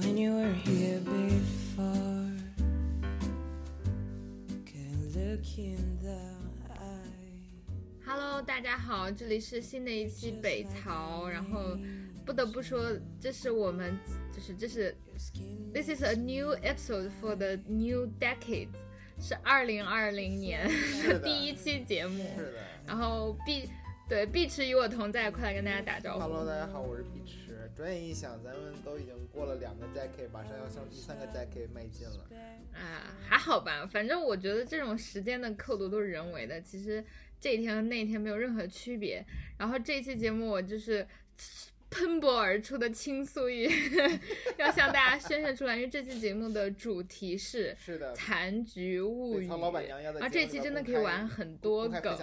[0.00, 2.32] when you were here before.
[4.64, 6.18] Can look in the
[6.74, 7.44] eye.
[8.04, 11.76] Hello，大家好，这里是新的一期北曹，然后
[12.24, 12.80] 不得不说，
[13.20, 13.94] 这是我们
[14.32, 14.96] 就是这是
[15.74, 18.68] This is a new episode for the new decade，
[19.20, 20.66] 是二零二零年
[21.06, 22.52] 的第一期节目，是的
[22.86, 23.68] 然后碧
[24.08, 26.20] 对碧池与我同在，快来跟大家打招呼。
[26.20, 27.39] ，Hello，大家好，我是碧池。
[27.76, 32.28] 转眼一想，咱们都已经过了两个 decade，马上要向第三个 decade 迈进了。
[32.74, 37.04] 啊，还好吧，反正我觉得这种时间的刻度都是人为的，其实
[37.40, 39.24] 这一天和那一天没有任何区别。
[39.58, 41.06] 然后这期节目我就是
[41.90, 43.68] 喷薄而出的倾诉欲，
[44.58, 49.42] 要向大家宣泄出来，因为这期节目的主题是是的，残局物语。
[49.42, 52.16] 北曹老板娘要在啊，这期真的可以玩很多梗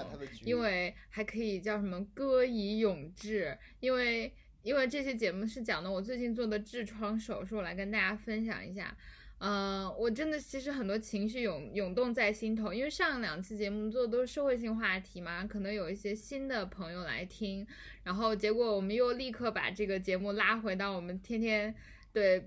[0.44, 4.34] 因为还可以叫什么歌以咏志，因为
[4.68, 8.94] 因为这期节目是讲的我最近做的痔疮手术，来跟大家分享一下。
[9.38, 17.66] 呃，我真的其实很多情绪涌涌动在心头，因为上两期节目做的都是社会性话题嘛，可能有一些新的朋友来听，
[18.04, 21.74] 然后结果我们又立刻把这个节目拉回到我们天天
[22.12, 22.44] 对。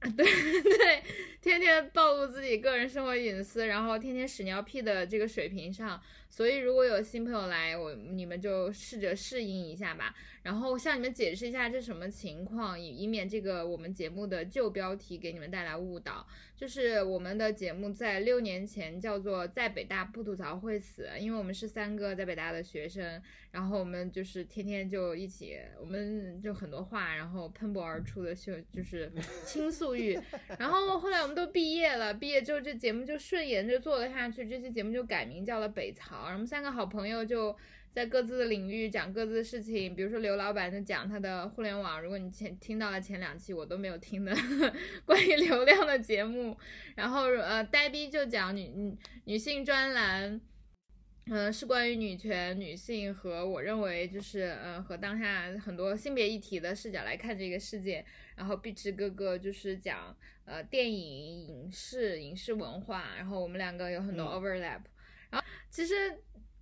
[0.16, 0.24] 对
[0.62, 1.02] 对，
[1.42, 10.14] 天天暴露自己个人生活隐私，然后天天屎尿屁的这个水平上，所以如果有新朋友来，我你们就试着适应一下吧。
[10.42, 16.26] 然后向你们解释一下这什么情况，以以免这个我们节目的旧标题给你们带来误导。
[16.56, 29.12] 就是我们的节目在六年前叫做《在北大不吐槽会死》，因为我们是三个在北大的学生，然后我们就是天天就一起，我们就很多话，然后喷薄而出的就就是
[29.44, 30.18] 倾诉欲。
[30.58, 36.17] 然后后来我们都毕业了，毕业之后这节目就顺延着做了下去，这期节目就改名叫了北曹。
[36.22, 37.56] 然后我们三个好朋友就
[37.92, 44.34] 在各自的领域讲各自的事情，比如说刘老板就讲他的互联网，如果你前听到了前两期我都没有听的
[45.04, 46.56] 关于流量的节目，
[46.94, 50.40] 然后呃呆逼就讲女女女性专栏。
[51.30, 58.02] 嗯，是关于女权、女性和我认为就是呃和当下很多性别议题的视角来看这个世界。
[58.34, 64.80] 然后碧池哥哥就是讲呃电影、影视、影视文化，然后我们两个有很多嗯 overlap。
[65.78, 65.94] 其实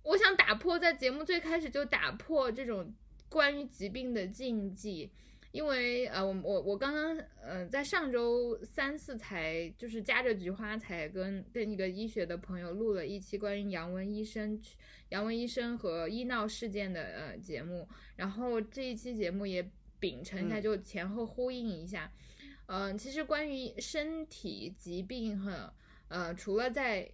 [0.03, 2.93] 我想打破在节目最开始就打破这种
[3.27, 5.11] 关于疾病的禁忌。
[5.51, 14.61] 因为呃，我我我刚刚呃在上周三四才就是夹着菊花才跟跟一个医学的朋友录了一期关于杨文医生
[15.09, 19.67] 杨文医生和医闹事件的呃节目，然后这一期节目也
[19.99, 22.11] 秉承一下，嗯就前后呼应一下。
[22.67, 25.73] 嗯、其实关于身体疾病和
[26.09, 27.09] 呃，除了在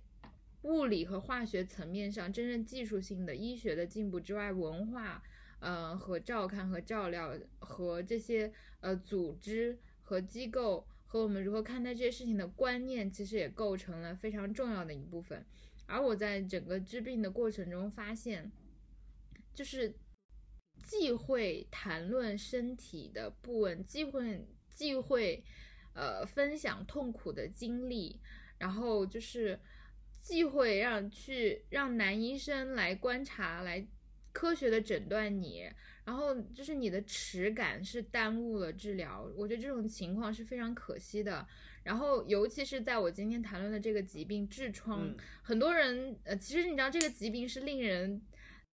[0.64, 5.24] 物理和化学层面上真正技术性的医学的进步之外，文化。
[5.60, 8.52] 呃，和照看和照料和这些
[8.82, 15.46] 呃组织和机构和我们如何看待这些事情的观念，其实也构成了非常重要的一部分。
[15.86, 18.52] 而我在整个治病的过程中发现，
[19.56, 19.96] 就是
[20.84, 25.42] 忌讳谈论身体的部位，忌讳忌讳
[25.94, 28.20] 呃分享痛苦的经历，
[28.58, 29.58] 然后就是
[30.24, 33.86] 忌讳让去让男医生来观察来。
[34.36, 35.70] 科学的诊断你，
[36.06, 41.46] 然后就是你的耻感是耽误了治疗，我觉得这种情况是非常可惜的。
[41.84, 48.20] 然后尤其是在我今天谈论的这个疾病痔疮，嗯很多人呃，其实你知道这个疾病是令人。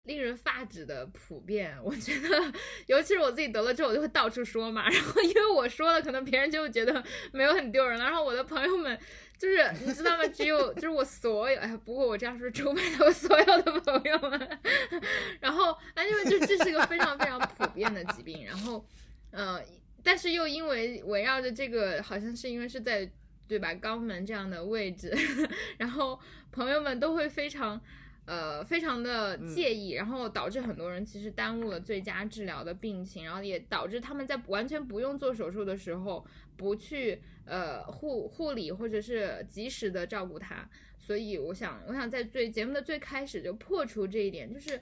[0.05, 2.53] 令人发指的普遍，我觉得，
[2.87, 4.89] 尤其是我自己得了之后，我就会到处说嘛。
[4.89, 8.05] 然后因为我说了，可能别人就会觉得没有很丢人了。
[8.07, 8.99] 然后我的朋友们，
[9.39, 10.27] 就是你知道吗？
[10.27, 14.59] 只有就是我所有，哎，不过我这样说出卖了我所有的朋友们。
[15.41, 18.85] 然后，啊，因为就这是一个非常非常普遍的疾病，然后，
[19.31, 19.63] 呃，
[20.03, 23.09] 但是又因为围绕着这个，好像是因为是在
[23.47, 25.17] 对吧肛门这样的位置，
[25.79, 26.19] 然后
[26.51, 27.81] 朋友们都会非常。
[28.29, 36.23] 呃，非常的介意，然后导致很多人其实耽误了最佳治疗的病情，然后也导致他们在完全不用做手术的时候，
[36.55, 40.69] 不去呃护护理或者是及时的照顾他。
[40.99, 44.79] 所以我想，我想在最节目的最开始就破除这一点，就是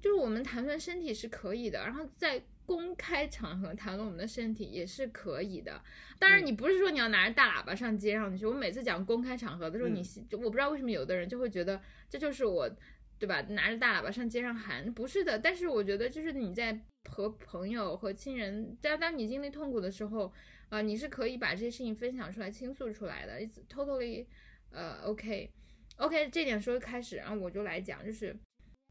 [0.00, 5.82] 就是我们谈论身体是可以的，然后在公开场合谈论我们的身体也是可以的。
[6.18, 8.44] 当然，你不是说你要拿着大喇叭上街上去。
[8.44, 11.80] 我每次讲公开场合的时候，嗯你就我不知道为什么有的人就会觉得
[12.10, 12.68] 这就是我，
[13.18, 13.40] 对吧？
[13.48, 15.38] 拿着大喇叭上街上喊，不是的。
[15.38, 16.78] 但是我觉得，就是你在
[17.08, 20.30] 和朋友和亲人，当当你经历痛苦的时候，
[20.68, 23.40] 啊、你是可以把这些事情分享出来、倾诉出来的。
[23.40, 24.26] It's totally，
[24.70, 25.50] 呃，OK。
[25.96, 28.36] OK，这点说开始，然后我就来讲，就是，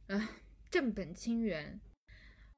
[0.08, 0.32] 啊、
[0.72, 1.80] 正本清源。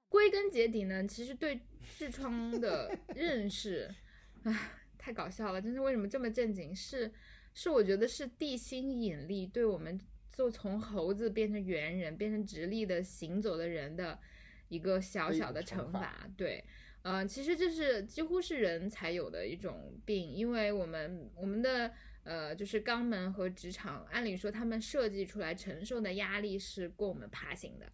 [0.10, 1.62] 归根结底呢，其实对
[1.98, 3.90] 痔疮的 认识，
[4.44, 6.76] 唉，太搞笑了，真是为什么这么正经？
[6.76, 7.12] 是
[7.54, 10.00] 是，我觉得是地心引力对我们
[10.36, 14.20] 就从猴子变成猿人，变成直立的行走的人的
[14.68, 16.28] 一个小小的惩罚。
[16.36, 16.64] 对，
[17.04, 27.92] 呃，其实这是几乎是人才有的一种病，因为我们我们的呃就是肛门和直肠，按理说他们设计出来承受的压力是供我们爬行的。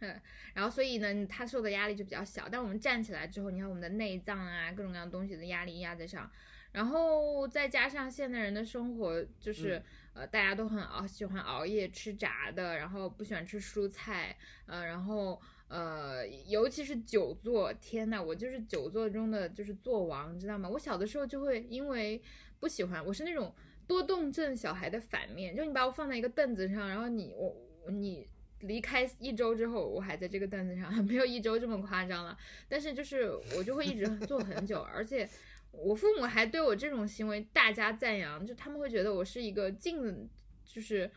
[0.00, 0.20] 嗯，
[0.54, 2.48] 然后所以呢，他受的压力就比较小。
[2.48, 6.30] 但我们站起来之后，你看我们的内脏啊，各种各样东西的压力压在上，
[6.70, 9.82] 然后再加上现代人的生活，就是
[10.14, 14.36] 呃，大家都很熬，喜欢熬夜吃炸的，然后不喜欢吃蔬菜，
[14.66, 20.68] 呃，然后呃，尤其是久坐，天呐，我就是久坐中的就是坐王，你知道吗？
[20.68, 22.22] 我小的时候就会因为
[22.60, 23.52] 不喜欢，我是那种
[23.86, 27.52] 多动症小孩的反面，就你把我放在一个凳子上，然后你我
[27.90, 28.24] 你。
[28.60, 32.36] 离开一周之后，我还在这个凳子上， 没有一周这么夸张了。
[32.68, 35.28] 但是就是我就会一直 坐很久，而且
[35.70, 40.28] 我父母还对我这种行为大加赞扬，就他们会觉得我是一个静，
[40.64, 41.10] 就是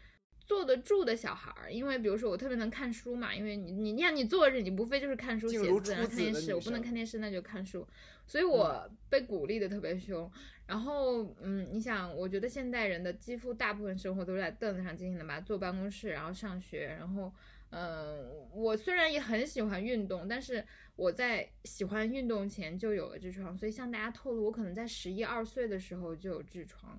[0.45, 1.71] 坐得住的小孩儿。
[1.71, 6.53] 因为比如说我特别能看书嘛，因为你你你看你坐着，你不非就是看书、写字、然后看电视。
[6.53, 7.87] 我不能看电视，那就看书。
[8.27, 10.31] 所以我被鼓励的特别凶。
[10.71, 17.29] 然后，嗯，你想，我觉得现代人的几乎大部分生活都是在凳子上进行的吧，坐办公室，然后上学，然后，
[17.71, 20.65] 嗯，我虽然也很喜欢运动，但是
[20.95, 26.97] 我在喜欢运动前就有了痔疮，所以向大家透露，我可能在十一二岁的时候就有痔疮，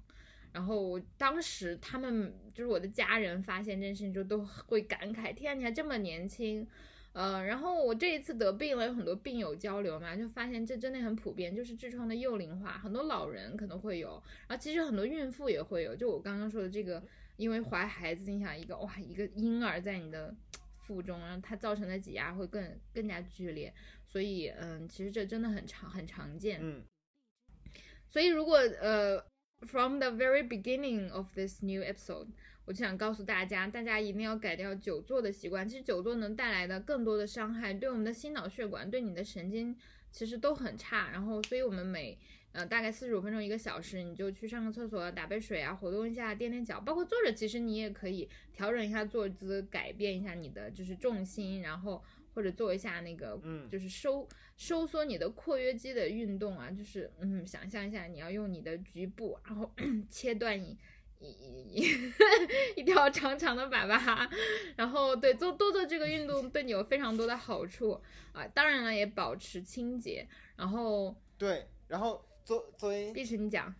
[0.52, 6.68] 然后当时他们就是我的家人发现这件事情之后都会感慨，天，你还这么年轻。
[7.12, 17.02] 呃，然后我这一次得病了，有很多病友交流嘛，就发现这真的很普遍，就是痔疮的幼龄化，很多老人可能会有，然后其实很多孕妇也会有，就我刚刚说的这个，
[17.36, 20.34] 因为怀孩子，你想一个哇，一个婴儿在你的
[20.78, 23.74] 腹中，然后它造成的挤压会更更加剧烈，
[24.06, 26.82] 所以嗯，其实这真的很常很常见，嗯，
[28.08, 29.22] 所以如果呃
[29.60, 32.28] ，from the very beginning of this new episode。
[32.64, 35.68] 我就想告诉大家，大家一定要改掉久坐的习惯。
[35.68, 39.76] 其实久坐能带来的更多的伤害，对我们的心脑血管、对你的神经
[40.12, 41.10] 其实都很差。
[41.10, 42.16] 然后，所以我们每
[42.52, 46.80] 呃大概四十五分钟一个小时，你就去上个厕所，打杯水啊，活动一下，垫垫脚。
[46.80, 52.00] 包括坐着，其实你也可以调整一下坐姿，改变一下你的就是重心，然后
[52.32, 59.68] 或者做一下那个嗯，就是收收缩你的括约肌的运动啊，就是嗯，想象一下你要用你的局部，然后
[60.08, 60.78] 切断你。
[61.28, 64.28] 一一一条 长长的粑粑，
[64.76, 68.00] 然后对做多做这个运动对你有非常多的好处
[68.32, 73.74] 啊，当然了也保持清洁，然后对，然后作作为碧池你讲，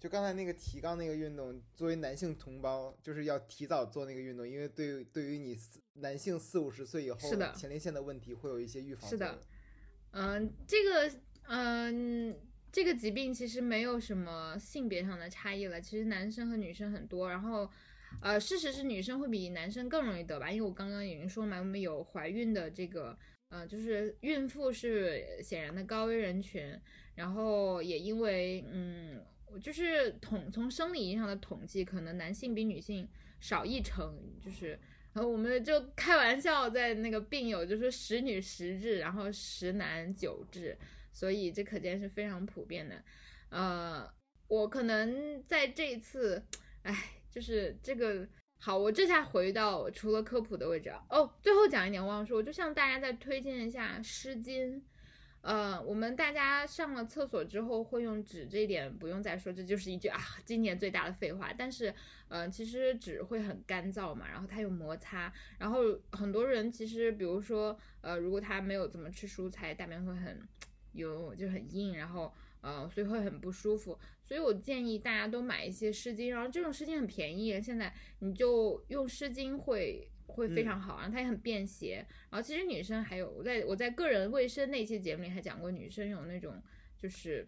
[0.00, 5.56] 就刚才那个提纲那个运动，作为男性同胞就是要提早做那个运动，因为对对于你
[5.94, 9.38] 男性四五十岁以后是的前列腺的问题会有一些预防是的
[10.12, 11.12] 嗯，这个
[11.48, 12.36] 嗯。
[12.74, 17.30] 这个疾病其实没有什么性别上的差异了，其实男生和女生很多。
[17.30, 17.70] 然后，
[18.20, 20.50] 呃，事实是女生会比男生更容易得吧？
[20.50, 23.16] 因为我刚刚已经说嘛，我们有怀孕的这个，
[23.50, 26.76] 呃，就是孕妇是显然的高危人群。
[27.14, 29.24] 然后也因为，嗯，
[29.62, 34.20] 就是统从生理意义上的统计，可能男性比女性少一成。
[34.44, 34.70] 就是，
[35.12, 40.74] 然后我们就开玩笑，在那个病友就说十女十痔，然后十男九痔。
[41.14, 43.00] 所以这可见是非常普遍的，
[43.48, 44.12] 呃，
[44.48, 46.44] 我可能在这一次，
[46.82, 48.28] 哎，就是这个
[48.58, 51.32] 好，我这下回到除了科普的位置哦。
[51.40, 54.82] 最后讲一点忘了说，我就向大家再推荐一下湿巾，
[55.40, 61.52] 呃，我们大家上了厕所之后会用纸，这一点不用再说，这就是一句啊，今年最大的废话。
[61.56, 61.94] 但是，
[62.26, 70.42] 呃，其实纸会很干燥嘛，然后它有摩擦，然后很多人其实，比如说，呃，如果他没有怎么吃蔬菜，大便会很。
[70.94, 72.32] 有就很硬，然后
[72.62, 73.98] 呃，所以会很不舒服。
[74.24, 81.96] 所以我建议大家都买一些湿巾，然后这种湿巾很便宜，现在你就用湿巾会会非常好，然后它也很便携。
[82.30, 86.62] 然后其实女生还有我在我在个人卫生那期节目里还讲过，女生有那种
[86.96, 87.46] 就是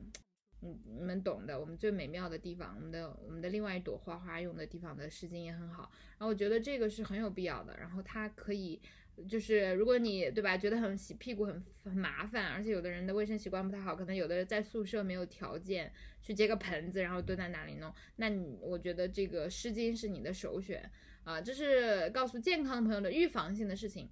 [0.61, 5.91] 嗯你们懂的，我们最美妙的地方，我们的我们的另外一朵花花用的地方的湿巾也很好。
[6.19, 8.81] 然后我觉得这个是很有必要的，然后它可以。
[9.29, 20.91] 就是如果你对吧，觉得很洗屁股很很麻烦，而且有的人的卫生习惯不太好，可能有的人在宿舍没有条件去接个盆子，然后蹲在哪里弄，那你我觉得这个湿巾是你的首选
[21.25, 24.09] 啊，这是告诉健康的朋友的预防性的事情。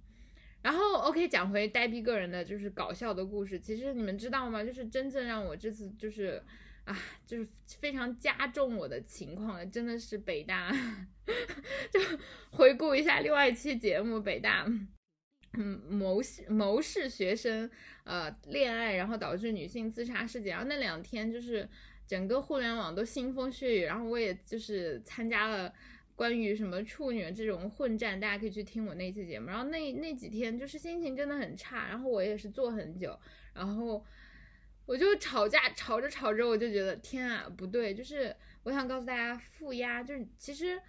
[0.63, 4.63] 然后 OK 讲回呆逼个人的就是搞笑的故事，其实你们知道吗？
[4.63, 6.41] 就是真正让我这次就是
[6.85, 7.47] 啊，就是
[7.79, 10.71] 非常加重我的情况的，真的是北大，
[11.93, 11.99] 就
[12.49, 14.65] 回顾一下另外一期节目北大。
[15.57, 17.69] 嗯 谋谋士学生
[18.03, 20.51] 呃恋爱，然后导致女性自杀事件。
[20.51, 21.67] 然后那两天就是
[22.07, 25.73] 整个互联网都腥风血雨，然后我也就是参加了
[26.15, 29.47] 关于什么处女这种混战，大家可以去听我那期节目。
[29.47, 33.17] 然后那那几天就是心情真的很差，然后我也是坐很久，
[33.53, 34.03] 然后
[34.85, 40.79] 我就吵架，吵着吵着我就觉得天啊不对，就是我想告诉大家，负压就是其实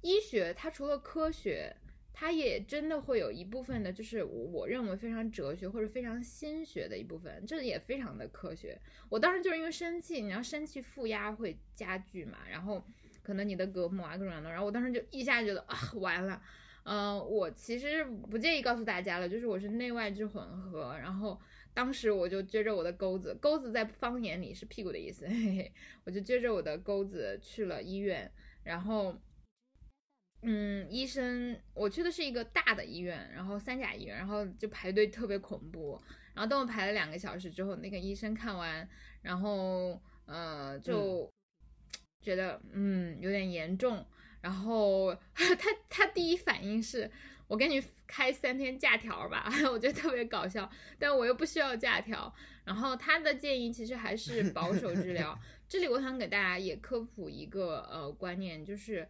[0.00, 1.74] 医学它除了科学。
[2.16, 8.80] 它也真的会有一部分的，就是我我认为非常哲学或者非常心学的一部分，这也非常的科学。
[9.08, 12.82] 我当时就是因为生气，你要生气负压会加剧嘛，然后
[13.20, 16.40] 可能你的隔膜啊各种的，然后我当时就一下觉得啊完了，
[16.84, 21.36] 嗯，我其实不介意告诉大家了，就是我是内外之混合，然后
[21.74, 25.72] 当时我就撅着我的钩子，钩子在方言里是屁股的意思，嘿嘿，
[26.04, 28.30] 我就撅着我的钩子去了医院，
[28.62, 29.20] 然后。
[30.46, 35.98] 嗯，医生，我去的是一个大的医院，然后三甲医院，然后就排队特别恐怖。
[36.34, 38.86] 然后等我排了两个小时之后，那个医生看完，
[39.22, 41.32] 然后呃就
[42.20, 44.04] 觉得嗯有点严重，
[44.42, 45.56] 然后 他
[45.88, 47.10] 他第一反应是
[47.46, 52.30] 我给你开三天假条吧， 我觉得特别搞笑，但我又不需要假条。
[52.66, 55.38] 然后他的建议其实还是保守治疗。
[55.66, 59.08] 这里我想给大家也科普一个呃观念，就是。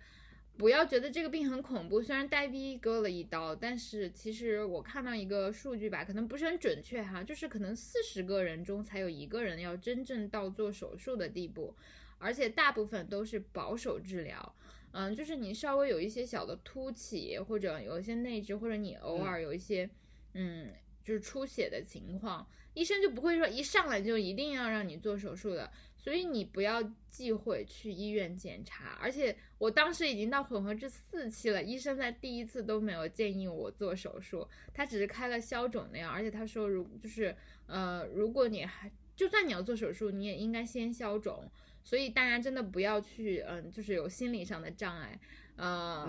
[0.56, 11.74] 不要觉得这个病很恐怖，虽然呆逼割了一刀，但是其实我看到一个数据吧，可能不是很准确哈，就是可能四十个人中才有一个人要真正到做手术的地步，
[12.18, 14.54] 而且大部分都是保守治疗，
[14.92, 19.90] 嗯，就是你稍微有一些小的凸起，或者有一些内痔，或者你偶尔有一些，
[20.34, 25.68] 嗯，就是出血的情况，医生就不会说一上来就一定要让你做手术的。
[26.04, 37.34] 所以你不要忌讳去医院检查，而且我当时已经到混合痔四期了，医生在第一次都没有建议我做手术，他只是开了消肿那样，而且他说如就是
[37.64, 41.50] 呃，如果你还就算你要做手术，你也应该先消肿。
[41.82, 45.18] 所以大家真的不要去嗯，就是有心理上的障碍，
[45.56, 46.06] 呃，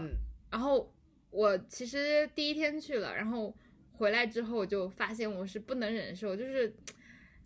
[0.52, 0.94] 然后
[1.32, 3.56] 我其实第一天去了，然后
[3.94, 6.76] 回来之后我就发现我是不能忍受，就是。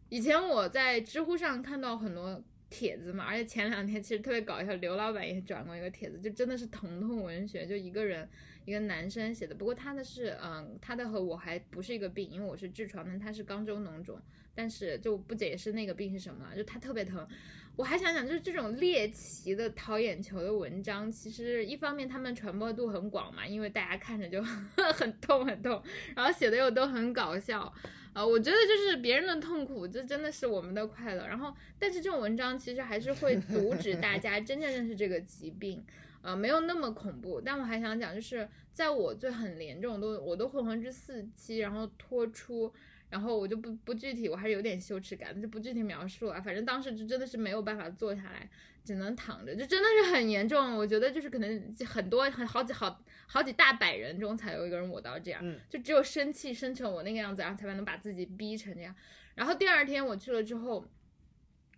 [0.09, 8.27] 以前我在知乎上看到很多帖子嘛，而且前两天其实特别搞笑，刘老板也转过一个帖子，就真的是疼痛文学，就一个人
[8.65, 9.55] 一个男生写的。
[9.55, 14.19] 不过他的是，嗯，他的和我还不是一个病，因为我是痔疮，但他是肛周脓肿，
[14.53, 17.27] 但是就不解释那个病是什么了，就他特别疼。
[17.75, 24.43] 我还想想，就是这种猎奇的讨眼球的文章，其实一方面他们传播度很广嘛，因为大家看着就
[24.93, 25.81] 很痛很痛，
[26.15, 27.73] 然后写的又都很搞笑。
[28.13, 31.27] 啊，我觉得就是别人的痛苦，这真的是我们的快乐。
[31.27, 35.83] 然后，但是这种文章其实还是会阻止大家真正认识这个疾病，
[36.21, 37.39] 呃，没有那么恐怖。
[37.39, 42.73] 但我还想讲，就是在我最很严重，都我都混合至四期，然后脱出。
[43.09, 46.39] 然后我就不不具体，我还是有点羞耻感，就不具体描述了。
[46.39, 48.47] 反正当时就真的是没有办法坐下来，
[48.83, 50.75] 只能躺着，就真的是很严重。
[50.75, 58.95] 我觉得就是可能很多很好几好好几大百人中才有一个人我到这样，就只有生气生成我那个样子，然后才能把自己逼成这样。
[59.35, 60.85] 然后第二天我去了之后，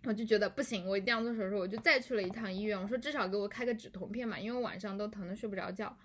[0.04, 5.96] 我就觉得不行，我一定要做手术，我就再去了一趟医院，我说至少给我开个止痛片嘛，因为晚上都疼得睡不着觉。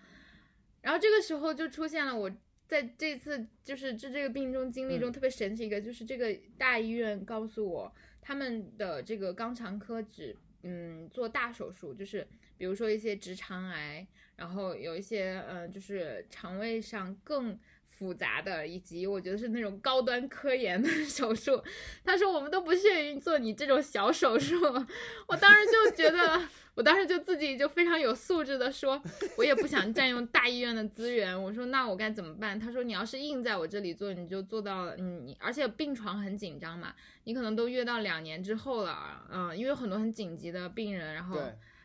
[0.81, 2.31] 然后这个时候就出现了我。
[2.67, 10.35] 在这次就是治这个病中经历中特别神奇一个，就是这个大医院告诉我，他们的这个肛肠科只
[10.67, 14.05] 嗯做大手术，就是比如说一些直肠癌，
[14.35, 17.57] 然后有一些嗯就是肠胃上更
[17.97, 21.63] 复杂的，以及我觉得是那种高端科研的 手术。
[22.03, 24.55] 他说我们都不屑于做你这种小手术，
[25.27, 26.41] 我当时就觉得。
[26.77, 29.01] 我当时就自己就非常有素质的说，
[29.35, 31.35] 我也不想占用大医院的资源。
[31.35, 32.59] 我说那我该怎么办？
[32.59, 34.95] 他说你要是硬在我这里做，你就做到了。
[34.95, 39.25] 你而且病床很紧张嘛，你可能都约到两年之后了。
[39.31, 41.39] 嗯，因为很多很紧急的病人，然后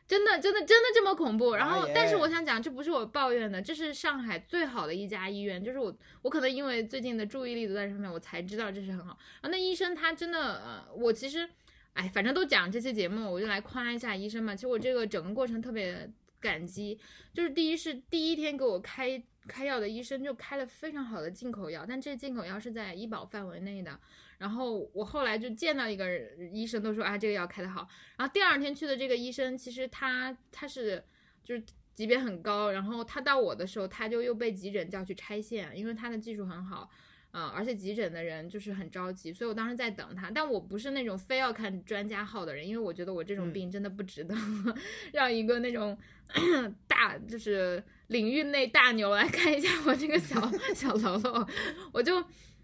[0.07, 1.55] 真的真的真的这么恐怖。
[1.55, 5.63] 然后但是我想讲，这不是我抱怨的，这是上海最好的一家医院。
[5.63, 9.19] 就是我我可能因为最近的注意力都在上面，我才知道这是很好。
[9.41, 11.49] 啊，那医生他真的，呃，我其实。
[11.95, 14.55] 哎，反正都讲这期节目，我就来夸一下医生嘛。
[14.55, 16.99] 其实我这个整个过程特别感激，
[17.35, 24.01] 就是第一是第一天给我开开药的医生就开了非常好的进口药，但这进口药是在医保范围内的。
[24.43, 26.05] 然后我后来就见到一个
[26.53, 27.87] 医生，都说啊这个药开的好。
[28.17, 31.01] 然后第二天去的这个医生，其实他他是
[31.45, 31.63] 就是
[31.95, 36.91] 级别很高，然后他到我的时候，他就又被急诊叫去拆线，因为他的技术很好。
[37.31, 40.29] 嗯，而且急诊的人就是很着急，所以我当时在等他。
[40.29, 44.35] 但我不是那种非要看专家号的人，因为我觉得我这种嗯病真的不值得、
[45.15, 45.97] 让一个那种
[46.89, 51.49] 大就是领域内大牛来 看一下我这个小 小喽啰，
[51.93, 52.23] 我就。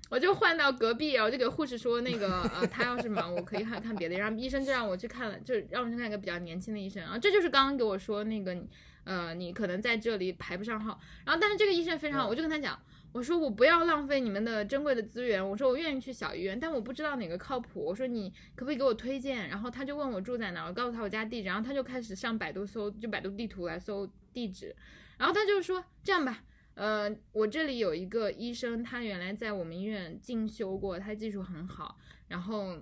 [0.08, 4.16] 我就换到隔壁，然后就给护士说那个呃，他要是忙，我可以看看别的。
[4.16, 7.02] 然后医生就让我去看了，就让我去看一个比较年轻的医生。
[7.02, 8.56] 然后这就是刚刚给我说那个，
[9.04, 10.98] 呃，你可能在这里排不上号。
[11.26, 12.80] 然后但是这个医生非常好，嗯我就跟他讲，
[13.12, 17.84] 我说我不要浪费你们的珍贵的资源，我说我愿意去小医院，但我不知道哪个靠谱。
[17.84, 19.46] 我说你可不可以给我推荐？
[19.48, 24.74] 然后他就问我住在哪儿，我告诉他我家地址，然后他就开始上百度搜，就百度地图来搜地址。
[25.18, 26.44] 然后他就说这样吧。
[26.78, 32.78] 呃，我这里有一个医生，他原来在我们医院进修过，他技术很好，然后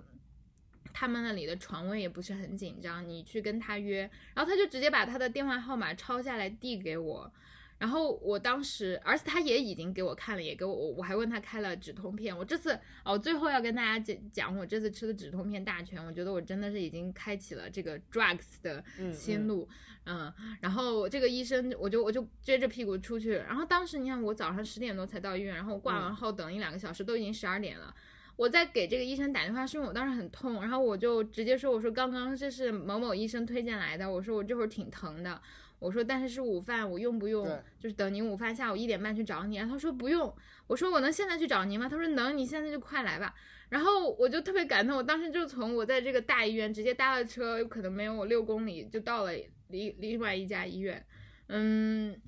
[0.93, 4.01] 他们那里的床位也不是很紧张，你去跟他约，
[4.35, 7.33] 然后他就直接把他的电话号码抄下来递给我，
[7.77, 19.13] 然后我当时，而且他也已经给我看了，也给我，我我还问他开了止痛片，我这次哦，最后要跟大家讲讲我这次吃的止痛片大全，我觉得我真的是已经开启了这个 drugs 的嗯嗯。
[19.13, 19.67] 新路，
[20.05, 26.15] 嗯，然后这个医生我就我就撅着屁股出去，然后当时你看我早上十点多才到医院，然后我挂完嗯。
[26.15, 27.93] 号等一两个小时，都已经十二点了。
[28.35, 35.41] 我在给这个医生打电话，是因为我当时很痛，然后我就直接说，我说刚刚这是某某医生推荐来的，我说我这会儿挺疼的，
[35.79, 37.45] 我说但是是午饭，我用不用
[37.79, 39.57] 就是等您午饭下午一点半去找你？
[39.57, 40.33] 然后他说不用，
[40.67, 41.87] 我说我能现在去找您吗？
[41.89, 43.33] 他说能，你现在就快来吧。
[43.69, 49.31] 然后我就特别感动，我当时就从我在这个大医院直接搭了车，可能没有六公里就到了
[49.67, 51.05] 另另外一家医院，
[51.47, 52.19] 嗯。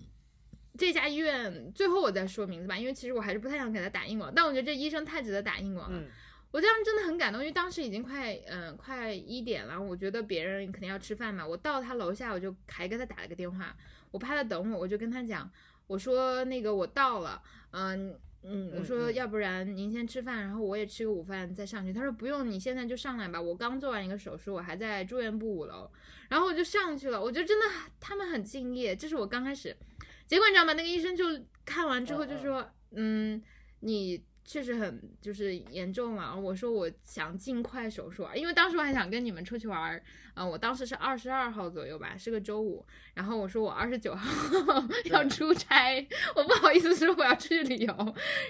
[0.77, 5.99] 这家医院最后我再说名字吧，因为其实我还是不太想给他打硬广，但我觉得这医生太值得打硬广了。
[5.99, 6.07] 嗯
[6.51, 11.45] 我当时真的很感动，因为当时已经快嗯、快一点了，我觉得别人肯定要吃饭嘛。
[11.45, 13.75] 我到他楼下，我就还给他打了个电话，
[14.09, 15.47] 我怕他等我，我就跟他讲，
[15.85, 17.39] 我说那个我到了，
[17.69, 21.93] 嗯嗯，我嗯说嗯要不然您先吃饭，然后我也吃个午饭再上去。
[21.93, 25.87] 他说不用，你现在就上来吧，我刚做完一个手术，我还在住院部五楼，
[26.29, 27.21] 然后我就上去了。
[27.21, 27.65] 我觉得真的
[27.99, 29.77] 他们很敬业，这是我刚开始，
[30.25, 30.73] 结果你知道吗？
[30.73, 31.25] 那个医生就
[31.63, 33.39] 看完之后就说，嗯，
[33.81, 34.23] 你。
[34.49, 40.01] 确实很就是严重了，我说我想尽快手术啊，因为当时我还想跟你们出去玩
[40.39, 44.29] 儿，啊、我当时是二十二号左右吧，是个周五，然后我说我二十九号
[45.11, 47.93] 要出差，我不好意思说我要出去旅游，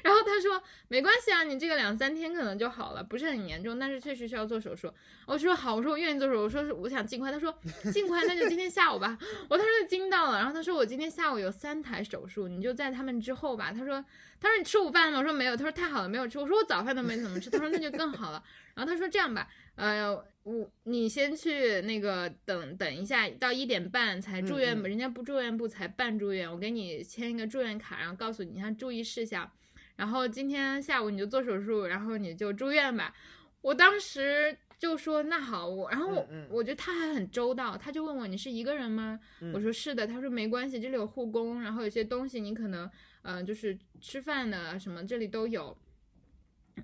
[0.03, 4.93] 然后他说没关系啊，你这个两三天可能就好了，不是很严重，但是确实需要做手术。
[5.25, 7.53] 我说好，我说我愿意做手术，我说是我想尽快，他说
[7.91, 9.17] 尽快那就今天下午吧，
[9.49, 14.03] 我当时就惊到了，然后他说我今天下午有三台手术，你就在他们之后吧，他说
[14.39, 15.19] 他说你吃午饭了吗？
[15.19, 16.37] 我说没有，他说太好了，没有吃。
[16.39, 18.41] 我说我早饭都没怎么吃，他说那就更好了。
[18.75, 19.47] 然后他说这样吧，
[19.79, 20.13] 呃，
[20.43, 29.49] 我你先去那个等等一下，到一点半才住院，嗯嗯人家不住院部才办住院，我给你签一个住院卡，然后告诉你一下注意事项。
[29.95, 33.13] 然后今天下午你就做手术，然后你就住院吧。
[33.61, 39.19] 我当时就说那好，我然后我、嗯嗯我觉得他还很周到，他就问我你是一个人吗？
[39.41, 42.85] 嗯我说是的，他说没关系，这里有护工，然后有些东西你可能
[43.21, 45.77] 嗯、呃就是吃饭的什么这里都有，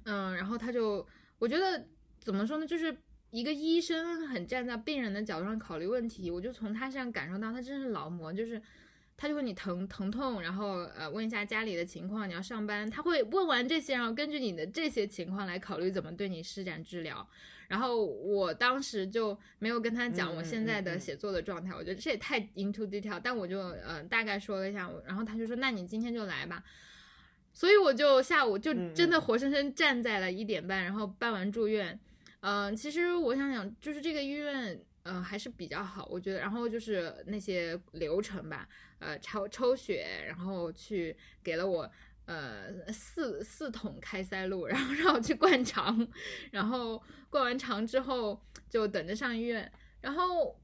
[0.03, 1.05] 嗯，然后他就
[1.39, 1.85] 我觉得
[2.25, 2.93] 怎么说呢，就是
[3.31, 8.61] 一个医生很站在病人的角度上考虑问题，我就从他身上感受到他真是劳模，就是。
[9.17, 17.25] 他就问你疼疼痛，然后呃问一下家里的情况，你要上班，他会问完这些，然后根据你的这些情况来考虑怎么对你施展治疗。
[17.69, 26.61] 然后我当时就没有跟他讲我现在的写作的状态，我觉得这也太 into detail，但我就呃大概说了一下，然后他就说那你今天就来吧。
[27.53, 31.97] 所以我就下午就嗯真的活生生站在了一点半，然后办完住院。
[32.47, 36.39] 嗯、其实我想想，就是这个医院，呃，还是比较好，我觉得。
[36.39, 41.91] 然后就是那些流程吧，呃，抽抽血，然后去给了我
[42.25, 46.07] 呃四四桶开塞露，然后让我去灌肠，
[46.51, 50.55] 然后灌完肠之后就等着上医院，然后。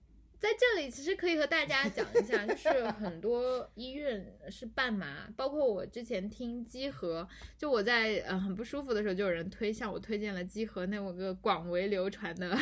[0.42, 7.28] 在这里其实可以和大家讲一下，就是很多医院是半麻，包括我之前听基和，
[7.60, 12.58] 就我在呃很不舒服的时候，就有人推向我推荐了基和那我个广为流传的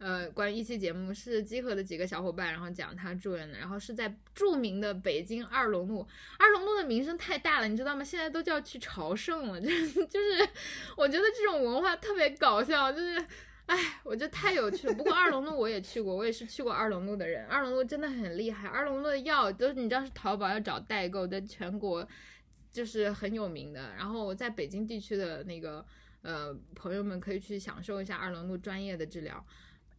[0.00, 6.04] 呃关于一期节目，是基和的几个小伙伴，然后讲他住院的，然后是在著名的北京二龙路，
[6.36, 8.02] 二龙路的名声太大了，你知道吗？
[8.02, 9.68] 现在都叫去朝圣了， 就
[10.06, 10.48] 就是
[10.96, 13.24] 我觉得这种文化特别搞笑，就是。
[13.66, 14.94] 哎，我觉得太有趣了。
[14.94, 17.46] 不过二龙路我也去过，我也是去过二龙路的人。
[17.46, 22.06] 二龙路真的很厉害，二龙路的药都你知道是淘宝要找代购在，全国
[22.70, 23.94] 就是很有名的。
[23.96, 25.84] 然后我在北京地区的那个
[26.22, 29.44] 呃朋友们可以去享受一下二龙路专业的治疗。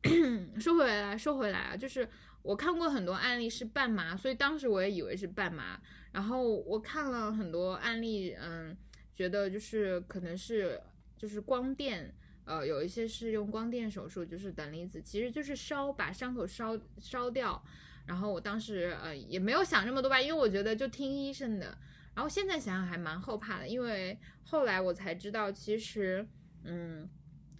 [0.59, 2.07] 说回来，说回来啊，就是
[2.43, 5.81] 我看过很多案例是半麻，所以当时我也以为是半麻。
[6.11, 8.77] 然后我看了很多案例，嗯，
[9.15, 10.79] 觉得就是可能是
[11.17, 12.13] 就是光电，
[12.45, 17.61] 呃，有一些是用光电手术，就是等离子，其实就是烧把伤口烧烧掉。
[18.05, 21.77] 然后我当时呃也没有想这么多吧，因为我觉得就听医生的。
[22.13, 26.25] 然后现在想想还蛮后怕的，因为后来我才知道，其实
[26.63, 27.09] 嗯。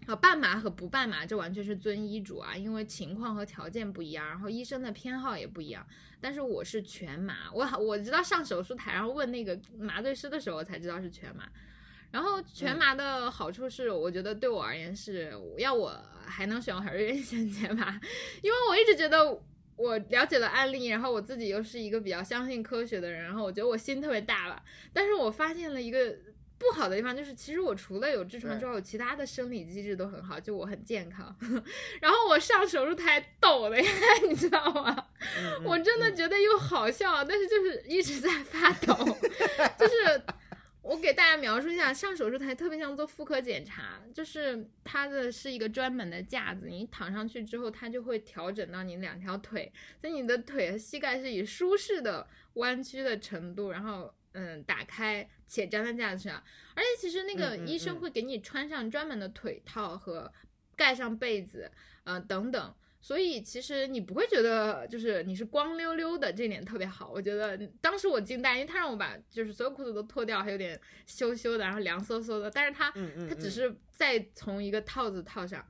[0.05, 5.83] 啊，半麻和不半麻，这完全是遵医嘱啊，因为情况和条件不一样，然后医生的偏好也不一样。
[6.21, 11.49] 但是我是全麻，我我知道上手术台然后问那个麻醉师的时候才知道是全麻。
[12.15, 15.93] 然后全麻的好处是，我觉得对我而言是，要我
[16.25, 17.99] 还能选，我还是愿意选全麻，
[18.41, 19.37] 因为我一直觉得
[19.75, 24.63] 我了解了案例，然后我自己又是一个比较相信科学的人，然后我觉得我心特别大吧。
[24.93, 26.15] 但是我发现了一个。
[26.57, 31.35] 不好的地方就是，其实我除了有痔疮之后，其他的生理机制都很好，就我很健康。
[31.99, 33.91] 然后我上手术台抖的呀，
[34.29, 35.05] 你知道吗？
[35.65, 38.95] 我真的觉得又好笑，但是就是一直在发抖。
[39.77, 40.21] 就是
[40.85, 54.13] 我给大家描述一下，上手术台特别像做妇科检查，就是它的是一个专门的架子，你躺上去之后，它就会调整到你两条腿，所以你的腿和膝盖是以舒适的弯曲的程度，然后。
[54.37, 56.43] 嗯，打开且粘在架子上，
[56.75, 60.29] 而且其实那个医生会给你穿上专门的腿套和
[60.75, 61.71] 盖上被子，
[62.03, 67.11] 呃等等，所以其实你不会觉得就是你是光溜溜的，这点特别好。
[67.13, 72.89] 我觉得当时我惊呆，因为他让我把就是所有裤子都脱掉，还有点羞羞的，然后凉飕飕的，但是他
[73.29, 75.63] 他只是再从一个套子套上。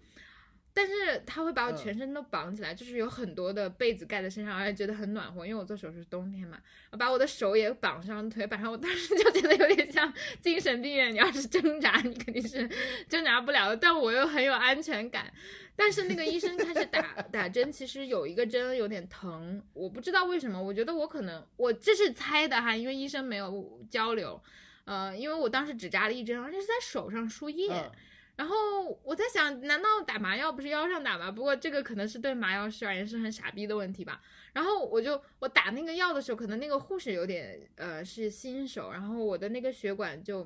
[0.78, 5.48] 但是他会把我全身都绑起来，就是有很多的被子盖在身上，而且觉得很暖和。
[5.48, 6.58] 因为我做手术是冬天嘛，
[7.00, 8.70] 把我的手也绑上，腿绑上。
[8.70, 12.70] 我当时就觉得有点像精神病院，你要是挣扎，你肯定是
[13.08, 13.78] 挣扎不了的。
[13.78, 15.32] 但我又很有安全感。
[15.78, 20.62] 但是那个医生开始打 打针，其实有一个针有点疼，我不知道为什么。
[20.62, 24.42] 我觉得我可能我这是猜的哈，因为医生没有交流。
[24.84, 27.90] 呃，因为我当时只扎了一针，而且是在手上输液。
[28.36, 31.32] 然后我在想，难道打麻药不是腰上打吗？
[31.32, 34.22] 不过这个可能是对麻药师而言是很傻逼的问题吧。
[34.52, 40.46] 然后我就我打那个药的时候，可能那个护士有点呃是新手，然后我的那个血管就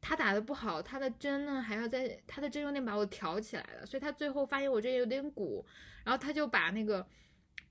[0.00, 5.64] 他打的不好，他的针呢还要在他的针有点把我挑起来了，所以他最后发现我这有点鼓，
[6.04, 7.06] 然后他就把那个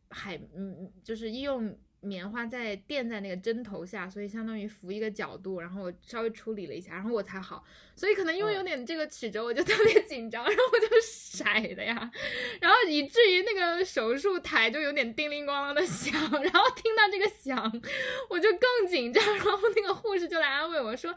[0.10, 1.78] 海嗯就是医用。
[2.06, 7.64] 棉花在垫在那个针头下，所以相当于扶一个角度，然后我稍微处理了一下，然后我才好。
[7.96, 12.12] 所以可能因为有点这个曲折，我就特别紧张，然后我就甩的呀，
[12.60, 16.12] 然后以至于那个手术台就有点叮铃咣啷的响，
[16.44, 17.82] 然后听到这个响，
[18.30, 21.16] 我就更紧张，然后那个护士就来安慰我说：“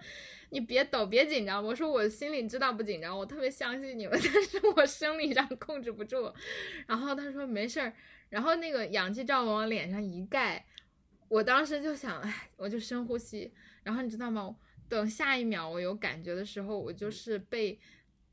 [0.51, 6.33] 你别抖，别紧张。”我说：“我心里知道不紧张，我特别相信你们，但是我生理上控制不住。”
[6.87, 7.93] 然后他说：“没事儿。”
[8.29, 10.65] 然后那个氧气罩往我脸上一盖。
[11.29, 14.55] 我当时就想，哎，我就深呼吸，然后你知道吗？
[14.89, 17.77] 等下一秒我有感觉的时候，我就是被，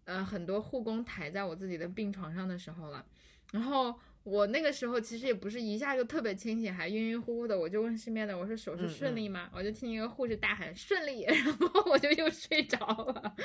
[0.06, 3.03] 呃，很多护工抬在我自己的病床上的时候了。
[3.51, 7.58] 然后我那个时候其实也不是一下就特别清醒，还晕晕乎乎的。
[7.58, 9.49] 我就问身边的，我说手术顺利吗？
[9.51, 13.36] 我就听一个护士大喊顺利， 然后我就又睡着了。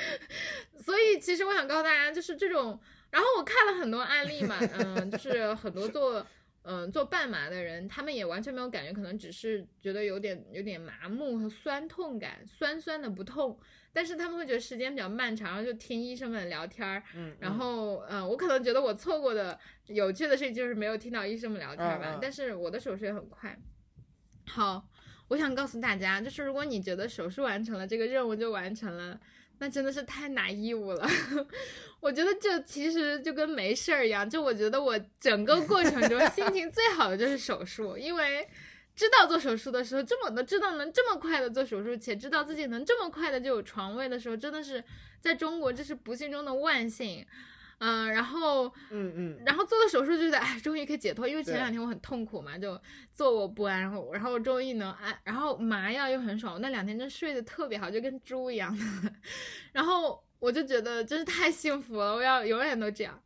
[0.78, 2.78] 所以其实我想告诉大家，就是这种。
[3.11, 6.26] 然后我看了很多案例嘛，嗯，就是很多做。
[6.70, 13.59] 嗯，做半麻的人，他们也完全没有感觉，可能只是觉得有点有点麻木和酸痛感，酸酸的不痛，
[13.90, 23.59] 但是他们会觉得时间比较漫长，然后就听医生们聊天儿，嗯，然后嗯，我可能觉得我错过的有趣的事情就是没有听到医生们聊天吧，但是我的手术也很快。
[24.46, 24.87] 好，
[25.28, 29.18] 我想告诉大家，就是如果你觉得手术完成了，这个任务就完成了。
[29.61, 31.09] 那真的是太拿义务了，
[32.01, 34.29] 我觉得这其实就跟没事儿一样。
[34.29, 38.49] 就我觉得我整个过程中心情最好的就是手术，因为
[38.94, 44.83] 知道做手术的时候，这么的知道能这么快的做手术，且知道自己能这么快的就有床位的时候，真的是
[45.21, 47.27] 在中国这是不幸中的万幸。
[47.79, 51.29] 嗯，然后，嗯嗯，然后做了手术，就觉得哎，终于可以解脱。
[51.29, 52.81] 因为前两天我很痛苦嘛，就
[53.12, 59.12] 坐卧不安，然后，然后终于能安，然后麻药又很爽，那两天真睡得特别好，就跟猪一样的。
[59.73, 63.21] 然后我就觉得真是太幸福了，我要永远都这样。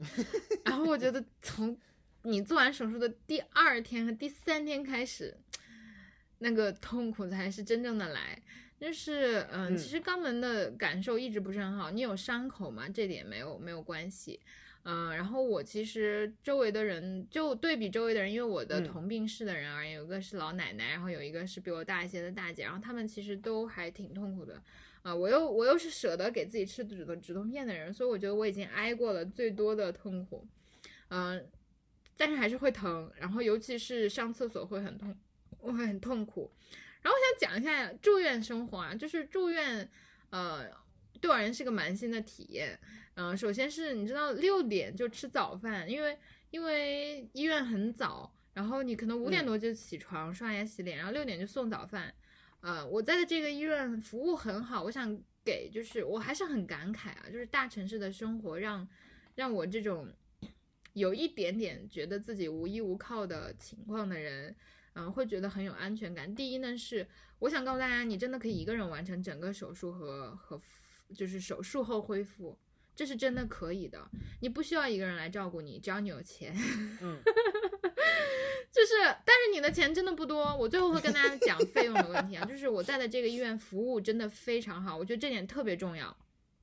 [0.64, 1.74] 然后我觉得从
[2.22, 5.34] 你做完手术的第二天和第三天开始，
[6.38, 8.42] 那个痛苦才是真正的来。
[8.82, 11.92] 就是，嗯，其实肛门的感受一直不是很好。
[11.92, 12.88] 你有伤口吗？
[12.88, 14.40] 这点没有没有关系，
[14.82, 15.14] 嗯。
[15.14, 24.60] 然后我其实周围的人就对比周围的人，因为我的同病室的人而言，有一个是老奶奶，然后有一个是比我大一些的大姐，然后他们其实都还挺痛苦的，
[25.02, 30.44] 啊，我又我又是舍得给自己吃止痛止痛片的人，所以我觉得我已经挨过了最多的痛苦，
[31.06, 31.48] 嗯，
[32.16, 35.16] 但是还是会疼，然后尤其是上厕所会很痛，
[35.60, 36.50] 我会很痛苦。
[37.02, 39.88] 然后我想讲一下住院生活啊，就是住院，
[40.30, 40.70] 呃，
[41.20, 42.78] 对我而言是个蛮新的体验。
[43.14, 46.16] 嗯、首先是你知道六点就吃早饭，因为
[46.50, 52.14] 因为医院很早，然后你可能五点嗯多就起床、刷牙洗脸，然后六点就送早饭。
[52.60, 58.88] 呃，我在的这个医院服务很好，我想给就是我还是很感慨啊，就是大城市的生活让
[59.34, 60.10] 让我这种
[60.92, 64.54] 有一点点觉得自己无依无靠的情况的人，
[64.94, 66.34] 嗯、会觉得很有安全感。
[66.34, 67.06] 第一呢是
[67.40, 70.60] 我想告诉大家，你真的可以一个人完成整个手术和和
[71.14, 72.58] 就是手术后恢复。
[72.94, 74.06] 这是真的可以的，
[74.40, 76.54] 你不需要一个人来照顾你，只要你有钱。
[77.00, 77.22] 嗯，
[78.70, 80.54] 就是，但是你的钱真的不多。
[80.54, 86.14] 我最后会跟大家讲费用的问题啊，就是我在的这个医院服务真的非常好，我觉得这点特别重要。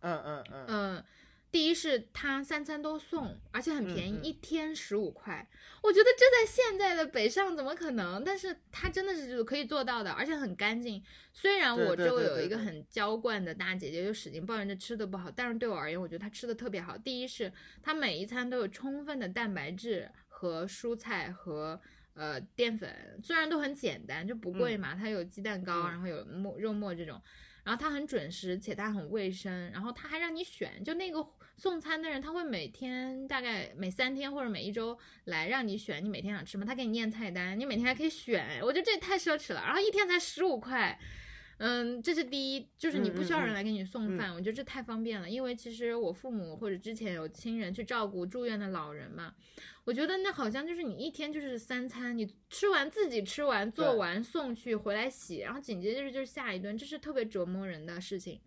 [0.01, 1.03] 嗯嗯嗯，嗯，
[1.51, 5.47] 第一是它三餐都送，而且很便宜，嗯嗯一天十五块。
[5.81, 8.23] 我觉得这在现在的北上怎么可能？
[8.23, 11.03] 但是它真的是可以做到的，而且很干净。
[11.33, 16.97] 虽然我周围有一个很娇惯的大姐姐，就使劲抱怨着吃的不好，但是对我而言，我觉得她吃的特别好。
[16.97, 21.79] 第一是它每一餐都有充分的蛋白质和蔬菜和。
[22.15, 27.21] 呃，淀粉虽然都很简单，就不贵嘛，它有鸡蛋糕，嗯然后有末肉末这种，
[27.63, 31.25] 然后它很准时，且它很卫生，然后它还让你选，就那个
[31.59, 40.97] 送餐的人，他会每天大概每三天或者每一周来让你选，你每天想吃什么，他给你念菜单，你每天还可以选，我觉得这也太奢侈了，然后一天才十五块。
[41.61, 45.29] 嗯，这是第一，就是你不需要人来给你送饭，我觉得这太方便了。
[45.29, 49.35] 因为其实我父母或者之前有亲人去照顾住院的老人嘛，
[49.83, 58.39] 我觉得那好像就是你一天就是三餐，你吃完自己吃完做完送去回来洗，然后紧接着就是下一顿，这是特别折磨人的事情。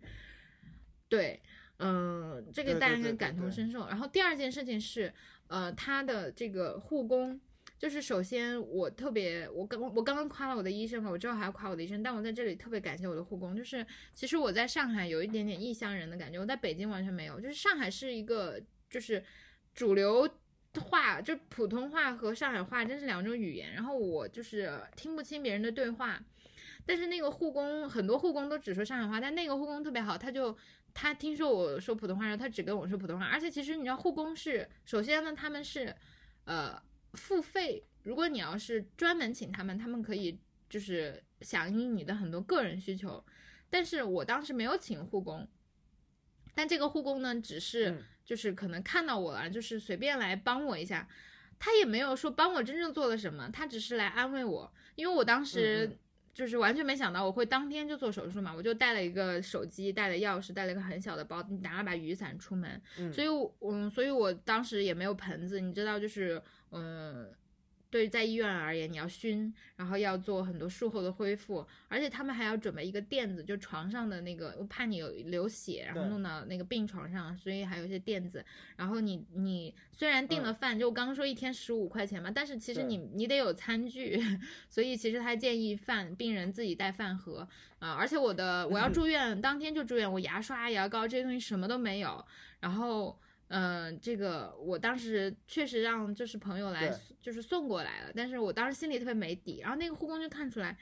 [1.07, 1.39] 对，
[1.83, 3.87] 嗯、这个大家应该对对对对感同身受。
[3.87, 5.13] 然后第二件事情是，
[5.47, 7.39] 呃，他的这个护工。
[7.79, 13.53] 就是首先，我特别，我刚我刚刚夸了我的医生嘛，我之后还要夸我的医生，但我在这里特别感谢我的护工。
[13.53, 17.41] 就是其实我在上海有一点点异乡人的感觉，我在北京完全没有。
[17.41, 18.57] 就是上海是一个
[18.89, 19.21] 就是
[19.75, 20.29] 主流
[20.79, 26.23] 话，就普通话和上海话真是两种语言，然后我就是听不清别人的对话。
[26.85, 30.57] 但是那个护工，很多护工都只说上海话，但那个护工特别好，他就
[30.93, 33.25] 他听说我说普通话，然后他只跟我说普通话。
[33.25, 35.95] 而且其实你知道，护工是首先呢，他们是
[36.45, 36.81] 呃
[37.13, 43.23] 付费，如果你要是专门请他们，他们可以就是响应你的很多个人需求。
[43.69, 45.47] 但是我当时没有请护工，
[46.53, 51.07] 但这个护工呢，只是嗯就是可能看到我了，就是随便来帮我一下。
[51.59, 55.97] 他也没有说帮我真正做了什么，他只是来安慰我，因为我当嗯时嗯
[56.33, 66.41] 就是完全没想到我会当天就做手术嘛，我就带了一个手机，带了钥匙，带了一个很小的包，拿了把雨伞出门，嗯所以我嗯，所以我当时也没有盆子，你知道，就是
[66.71, 67.31] 嗯。
[67.93, 78.43] 对于在医院而言，你要熏，然后要做很多术后的恢复，而且他们还要准备一个垫子，就床上的那个，我怕你有流血，然后弄到那个病床上，所以还有一些垫子。
[78.75, 84.19] 然后你你虽然订了嗯饭，就我刚刚说一天十五块钱嘛，但是其实你你得有餐具，
[84.67, 92.25] 所以其实他建议饭病人自己带饭盒啊、而且我的我要住院，当天就住院，我牙刷、牙膏这些东西什么都没有，
[92.59, 93.19] 然后。
[93.55, 100.75] 嗯，这个我当时确实让就是朋友来就是送过来了，但是我当时心里特别没底，然后那个护工就看出来，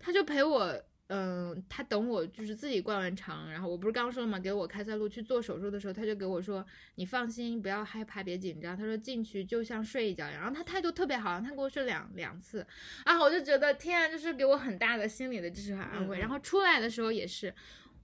[0.00, 4.36] 他就陪我，嗯，他等我就是自己灌完肠，然后我不是刚说了吗？
[4.36, 8.76] 给我开塞露去做手术的时候，他就给我说，你放心，不要害怕，别紧张。
[8.76, 12.66] 他说进去就像睡一觉一样，然后他态度特别好，他给我睡两两次，
[13.04, 16.18] 啊，我就觉得天啊，就是给我很大的心理的支持和安慰。
[16.18, 17.54] 然后出来的时候也是。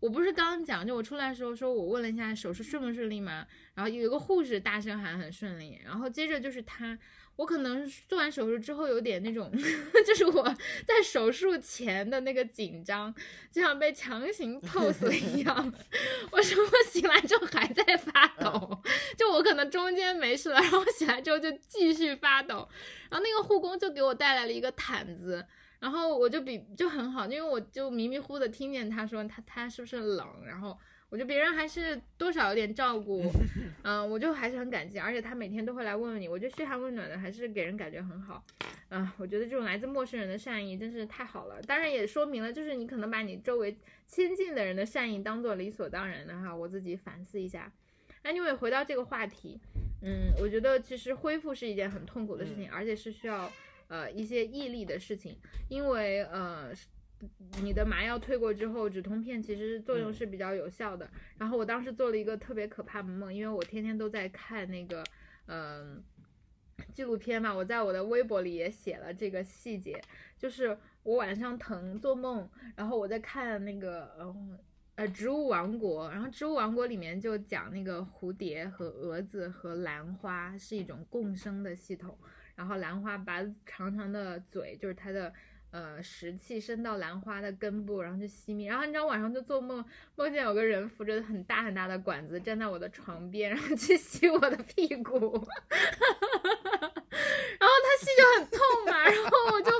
[0.00, 3.46] 我不是刚刚讲，就我出来的时候说，我问了一下手术顺不顺利嘛？
[3.74, 6.98] 然后有一个护士大声喊很顺利，然后接着就是他，
[7.36, 9.50] 我可能做完手术之后有点那种，
[10.06, 10.42] 就是我
[10.86, 13.12] 在手术前的那个紧张，
[13.50, 15.74] 就像被强行 pose 了一样。
[16.30, 18.80] 我说我醒来之后还在发抖，
[19.16, 22.68] 就我可能中间没事了，然后醒来之后就继续发抖，
[23.10, 25.44] 然后那个护工就给我带来了一个毯子。
[25.80, 30.76] 然后我就比就很好，因为我就迷迷糊糊的听见他说他他是不是冷，然后
[31.08, 33.22] 我觉得别人还是多少有点照顾，
[33.82, 38.44] 嗯、我就还是很感激，而且他每天都会来问问你，我觉得嘘寒问暖的还是给人感觉很好，
[38.88, 47.70] 啊、我觉得这种来自陌生人的善意真是太好了，当然也说明了就是你可能把你周围亲近的人的善意当做理所当然的哈，我自己反思一下。
[48.24, 49.58] Anyway，回到这个话题，
[50.02, 53.50] 嗯，我觉得其实恢复是一件很痛苦的事情，而且是需要
[53.88, 55.36] 呃一些毅力的事情，
[55.68, 56.72] 因为呃
[57.62, 61.10] 你的麻药退过之后，止痛片其实作用嗯是比较有效的。
[61.36, 65.04] 然后我当时做了一个特别可怕的梦，因为我天天都在看那个
[65.46, 66.02] 嗯、
[66.94, 70.00] 纪录片嘛，我在我的微博里也写了这个细节，
[70.36, 74.58] 就是我晚上疼做梦，然后我在看那个嗯。
[74.98, 82.18] 呃《植物王国》，然后《植物王国》里面就讲那个蝴蝶和蛾子和兰花是一种共生的系统，
[82.58, 85.32] 然后兰花把长长的嘴，就是它的。
[85.70, 88.70] 呃，食气伸到兰花的根部，然后就熄灭。
[88.70, 89.84] 然后你知道晚上就做梦，
[90.16, 95.20] 梦见有个人扶着很大很大的管子站在我的床边，然后去吸我的屁股，然
[97.68, 98.58] 后他吸就很痛
[98.90, 99.70] 嘛，然后我就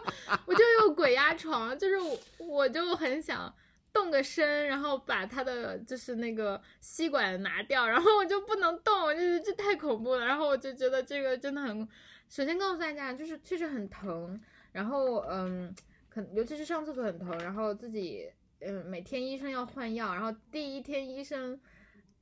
[0.45, 1.97] 我就有鬼压床，就是
[2.37, 3.51] 我就很想
[3.91, 10.27] 动个身，然后把他的就是那个吸管拿掉，然后我就不能动，我就是这太恐怖了。
[10.27, 11.89] 然后我就觉得这个真的很，
[12.29, 14.41] 首先告诉大家就是确实很疼。
[14.71, 15.75] 然后，嗯，
[16.11, 21.59] 可尤其是上厕所很疼，然后自己，嗯，每天医生要换药，然后第一天医生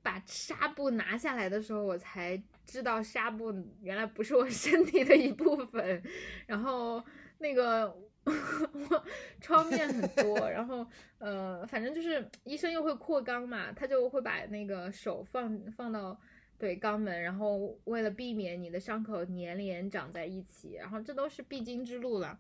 [0.01, 6.03] 把纱布拿下来的时候，我才知道纱布原来不是我 身体的一部分，
[6.47, 7.05] 然后
[7.39, 7.93] 那个
[8.25, 9.05] 我
[9.41, 10.87] 创面很多，然后，
[11.19, 16.19] 呃，反正就是医生又会扩肛嘛，他就会把那个手放放到。
[16.59, 22.39] 对肛门，然后为了避免你的伤口粘连长在一起，然后这都是必经之路了。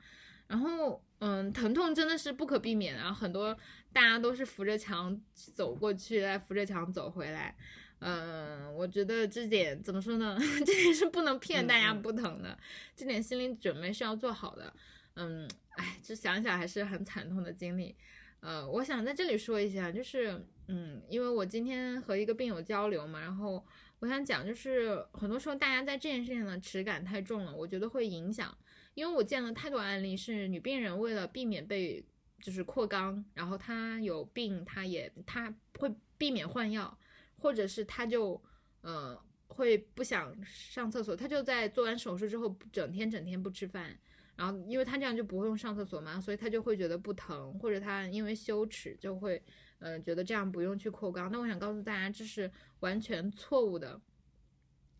[0.48, 3.52] 然后，嗯，疼痛真的是不可避免，然后很多
[3.92, 7.54] 大家都是扶着墙走过去，再扶着墙走回来。
[7.98, 10.38] 嗯，我觉得这点怎么说呢？
[10.64, 12.56] 这点是不能骗大家不疼的，
[12.94, 14.72] 这点心理准备是要做好的。
[15.14, 17.96] 嗯，哎，这想想还是很惨痛的经历。
[18.38, 23.64] 呃，我想在这里说一下，就是，嗯，因为我今天和一个病友交流嘛，然后。
[23.98, 28.56] 我想讲，就是很多时候大家在这件事情的耻感太重了，我觉得会影响。
[28.94, 32.04] 因为我见了太多案例，是女病人为了避免被
[32.40, 36.96] 就是扩肛，然后她有病，她也她会避免换药，
[37.38, 38.40] 或者是她就
[38.82, 43.98] 呃会不想上厕所，她就在做完手术之后整天整天不吃饭，
[44.36, 49.42] 然后因为她这样就不会用上厕所嘛，所以她就会觉得不疼，或者她因为羞耻就会。
[49.78, 54.00] 呃，觉得这样不用去扩肛，那我想告诉大家，这是完全错误的，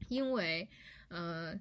[0.08, 0.68] 因为，
[1.08, 1.58] 呃，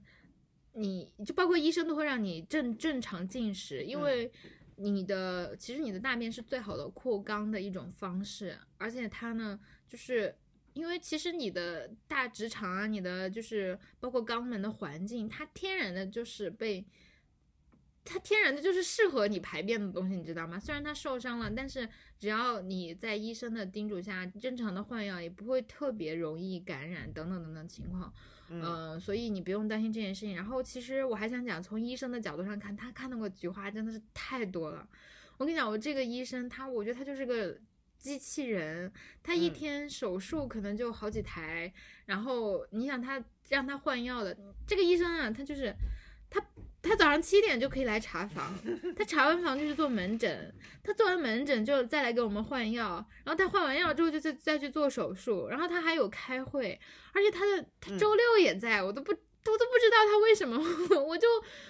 [0.73, 4.31] 你就包括医生都会让你正正常进食，因为
[4.75, 10.35] 你的其实你的大便是最好的扩肛的一种方式，而且它呢，就是
[10.73, 16.85] 因为其实你的大直肠啊，你的就是包括肛门的环境，它天然的就是被。
[18.05, 20.59] 它天然的就是适合你排便的东西，你知道吗？
[20.59, 21.89] 虽然它受伤了，但是
[22.19, 28.13] 只要你在医生的叮嘱下正常的换药，也不会特别容易感染等等等等情况。
[28.47, 30.35] 嗯，所以你不用担心这件事情。
[30.35, 34.87] 然后其实我还想讲，从医生的角度上看，他看到过菊花真的是太多了。
[35.37, 37.57] 我跟你讲，我这个医生他，我觉得他就是个
[37.97, 38.91] 机器人，
[39.23, 41.73] 他一天手术可能就好几台。
[42.05, 44.37] 然后你想他让他换药的
[44.67, 45.73] 这个医生啊，他就是
[46.85, 46.95] 他。
[46.95, 48.57] 早上七点就可以来查房，
[48.95, 56.79] 他查完房就去做门诊，他做完门诊就再来给我们换药，然后他换完药之后就再再去做手术，然后他还有开会，
[57.11, 60.57] 而且他的他周六也在，我都不我都不知道他为什么，
[61.05, 61.27] 我就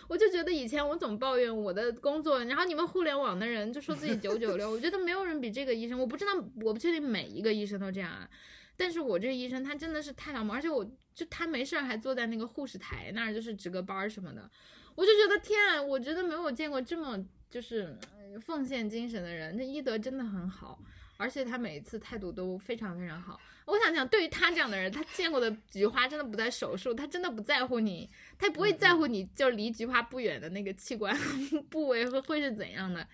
[0.07, 8.29] 我就觉得以前我总抱怨我的工作，然后你们互联网的人就说自己九九六，我觉得没有人比这个医生，我不知道我不确定每一个医生都这样啊，
[8.77, 14.47] 但是我这个医生他真的是太忙，而且我就他没事儿还坐在那个护士台那儿就是值个班什么的。
[14.95, 17.95] 我就觉得天啊，我觉得没有见过这么就是
[18.41, 19.55] 奉献精神的人。
[19.57, 20.79] 那医德真的很好，
[21.17, 23.39] 而且他每一次态度都非常非常好。
[23.65, 31.15] 我想讲，对于他这样的人，他见过的菊花真的不在手术，他真的不在乎你，他不会在乎你就离菊花不远的那个器官
[31.69, 33.07] 部位会会是怎样的。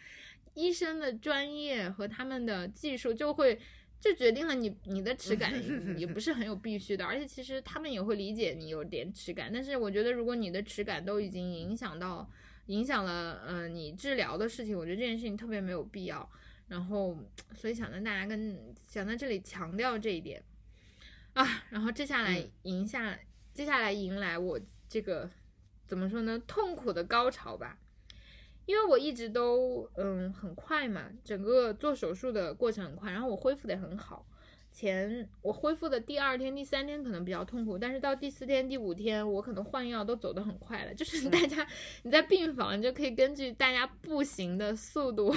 [0.54, 3.60] 医生的专业和他们的技术就会。
[4.02, 5.54] 就决定了你你的耻感
[5.98, 12.28] 也不是很有必须的，而且其实他们也会理解你有点耻感，但是我觉得如果你的耻感都已经影响到
[12.66, 16.28] 影响了嗯你治疗的事情，我觉得这件事情特别没有必要。
[16.68, 17.16] 然后
[17.54, 20.42] 所以想跟大家跟想在这里强调这一点
[21.34, 23.20] 啊，然后接下来迎下
[23.54, 24.60] 接下来迎来我
[24.90, 25.30] 这个
[25.86, 27.78] 怎么说呢痛苦的高潮吧。
[28.71, 34.25] 因为我一直都嗯很快嘛，整个做手术的过程很快，然后我恢复的很好。
[34.71, 40.93] 前我恢复的第二天、第三天可能比较痛苦，但是到第四天、第五天，我可能换药都走得很快了。
[40.93, 41.67] 就是大家
[42.03, 45.36] 你在病房，你就可以根据大家步行的速度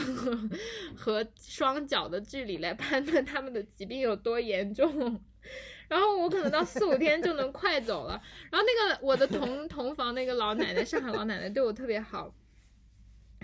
[0.97, 5.20] 和双脚的距离来判断他们的疾病有多严重。
[5.89, 8.22] 然后我可能到四五天就能快走了。
[8.53, 12.32] 然后那个我的同同房那个老奶奶，上海老奶奶对我特别好。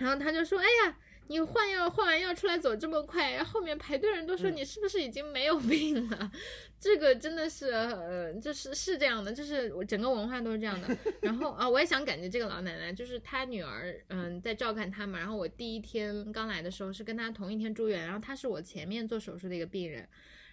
[0.01, 0.97] 然后他就说：“哎呀，
[1.29, 6.33] 你换药换完药出来走这么快，后面排队人都说嗯你是不是已经没有病了？
[6.81, 10.97] 这个真的是，呃，就是是这样的，就是我整个文化都是这样的。
[11.21, 15.19] 然后啊，我也想感觉这个老奶奶，就是她女儿，嗯，在照看她嘛。
[15.19, 20.09] 然后我第一天刚来的时候是跟她同一天住院，然后她是我前面做手术的一个病人。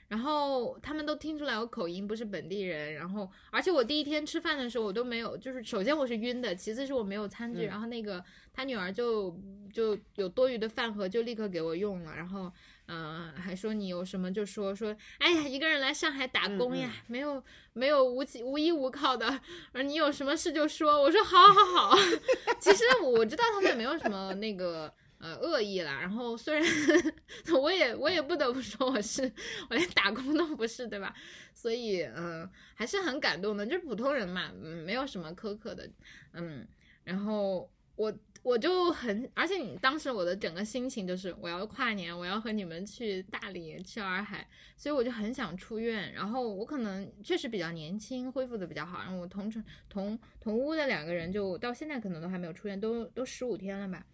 [0.07, 7.67] 然后他们都听出来我口音不是本地人，然后而且我第一天吃饭的时候我都没有，就是首先我是晕的，其次是我没有餐具，嗯。
[7.67, 9.37] 然后那个他女儿就
[9.73, 12.51] 就有多余的饭盒就立刻给我用了，然后
[12.85, 17.43] 嗯、呃还说你有什么就说说，哎呀一个人来上海打工呀，嗯没有
[17.73, 19.41] 没有无起无依无靠的，
[19.73, 21.97] 而你有什么事就说，我说好好好，
[22.61, 24.93] 其实我知道他们也没有什么那个。
[25.19, 25.99] 呃，恶意啦。
[25.99, 26.63] 然后虽然
[27.59, 29.23] 我也我也不得不说我是
[29.69, 31.13] 我连打工都不是，对吧？
[31.53, 33.65] 所以嗯、呃还是很感动的。
[33.65, 35.89] 就是普通人嘛，嗯，没有什么苛刻的，
[36.33, 36.67] 嗯。
[37.03, 38.13] 然后我
[38.43, 46.13] 我就很，而且你当时我的整个心情就是我要跨年，我要和你们去大理去洱海，所以我就很想出院。
[46.13, 48.99] 然后我可能确实比较年轻，恢复的比较好。
[48.99, 54.05] 然后我同城同同屋的两个人就到现在可能都还没有出院，都都十五天了吧。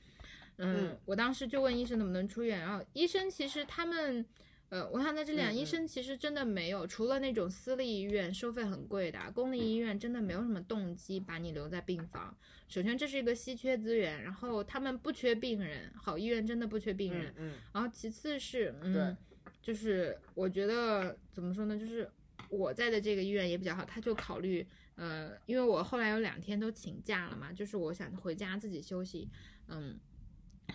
[0.58, 4.26] 嗯嗯，我当时就问医生能不能出院，然后医生其实他们，
[4.70, 12.36] 呃，我想在这里讲，嗯嗯医生其实真的没有，除了那种私立医院收费很贵的啊，公立医院真的没有什么动机把你留在病房。
[12.68, 17.34] 首先这是一个稀缺资源，然后他们不缺病人，好医院真的不缺病人。
[17.72, 19.16] 然后其次是，嗯对，
[19.62, 22.10] 就是我觉得怎么说呢，就是
[22.50, 29.30] 我在的这个医院也比较好，他就考虑，呃，因为我后来有两天都请假了嘛，就是我想回家自己休息，
[29.68, 30.00] 嗯，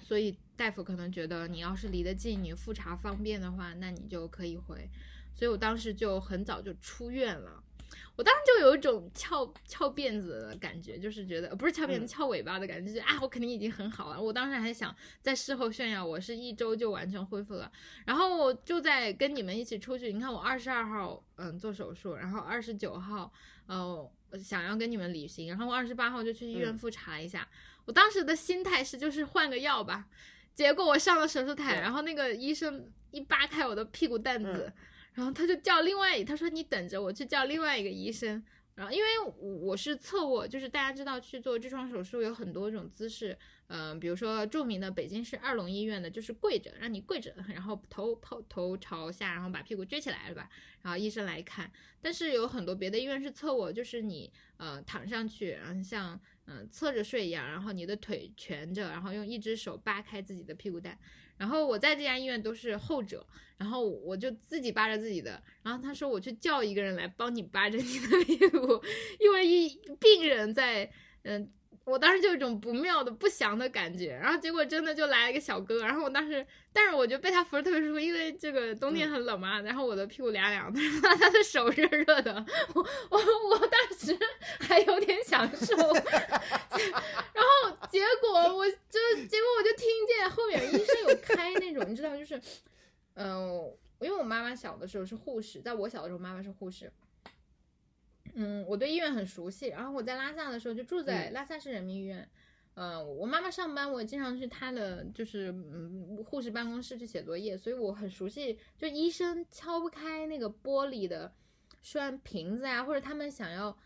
[0.02, 4.88] 所以大夫可能觉得你要是离得近，你复查方便的话，那你就可以回，
[5.34, 7.62] 所以我当时就很早就出院了。
[8.16, 14.20] 我当时就有一种翘翘辫子的感觉，就是觉得呃不是翘辫子，嗯翘尾巴的感觉，就是啊，我肯定已经很好了。
[14.20, 17.70] 我当时还想在事后炫耀，我是一周就完全恢复了。
[18.04, 23.32] 然后我就在跟你们一起出去，你看我二十二号嗯做手术，然后二十九号
[23.66, 24.10] 呃
[24.42, 27.48] 想要跟你们旅行，然后我二十八号就去医院嗯复查一下。
[27.88, 30.04] 我当时的心态是就是换个药吧，
[30.54, 34.72] 结果我上了手术台，然后那个医生一扒开我的屁股蛋子，嗯
[35.14, 38.44] 然后他就叫另外，他说你等着，我去叫另外一个医生。
[38.74, 39.08] 然后因为
[39.40, 43.36] 我是侧卧，就是大家知道去做痔疮手术有很多种姿势，
[43.68, 50.48] 嗯、比如说著名的北京市二龙医院的就是跪着，让你跪着，然后头头头朝下，然后把屁股撅起来，是吧？
[50.82, 51.70] 然后医生来看。
[52.00, 60.98] 但是有很多别的医院是侧卧，就是你呃躺上去，然后像嗯、侧着睡一样，然后你的腿蜷着，然后用一只手扒开自己的屁股蛋。
[61.36, 63.24] 然后我在这家医院都是后者，
[63.58, 68.82] 然后我就自己扒着自己的，然后他说我去叫一个人来帮你扒着你的 屁股，
[69.20, 69.68] 因为一
[70.00, 70.90] 病人在，
[71.22, 71.48] 嗯，
[71.88, 83.18] 我当时就有一种不妙的不祥的感觉，然后结果真的就来了一个小哥，然后我当时，但是我觉得被他扶着特别舒服，因为这个冬天很冷嘛，然后我的屁股凉凉的，然 后他的手热热的，我我
[83.50, 84.16] 我当时
[84.60, 85.74] 还有点享受，
[86.76, 92.40] 然后结果我就结果我就听见后面医生有开那种，你知道就是，
[93.14, 96.92] 嗯、因为我妈妈小的时候是护士，在我小的时候妈妈是护士。
[98.34, 99.68] 嗯，我对医院很熟悉。
[99.68, 102.28] 然后我在拉萨的时候就住在嗯拉萨市人民医院。
[102.74, 108.56] 嗯、我妈妈上班，我也经常去她的就是嗯护士办公室去写作业，所以我很熟悉。
[108.76, 111.32] 就医生敲不开那个玻璃的
[111.82, 113.76] 栓瓶子啊，或者他们想要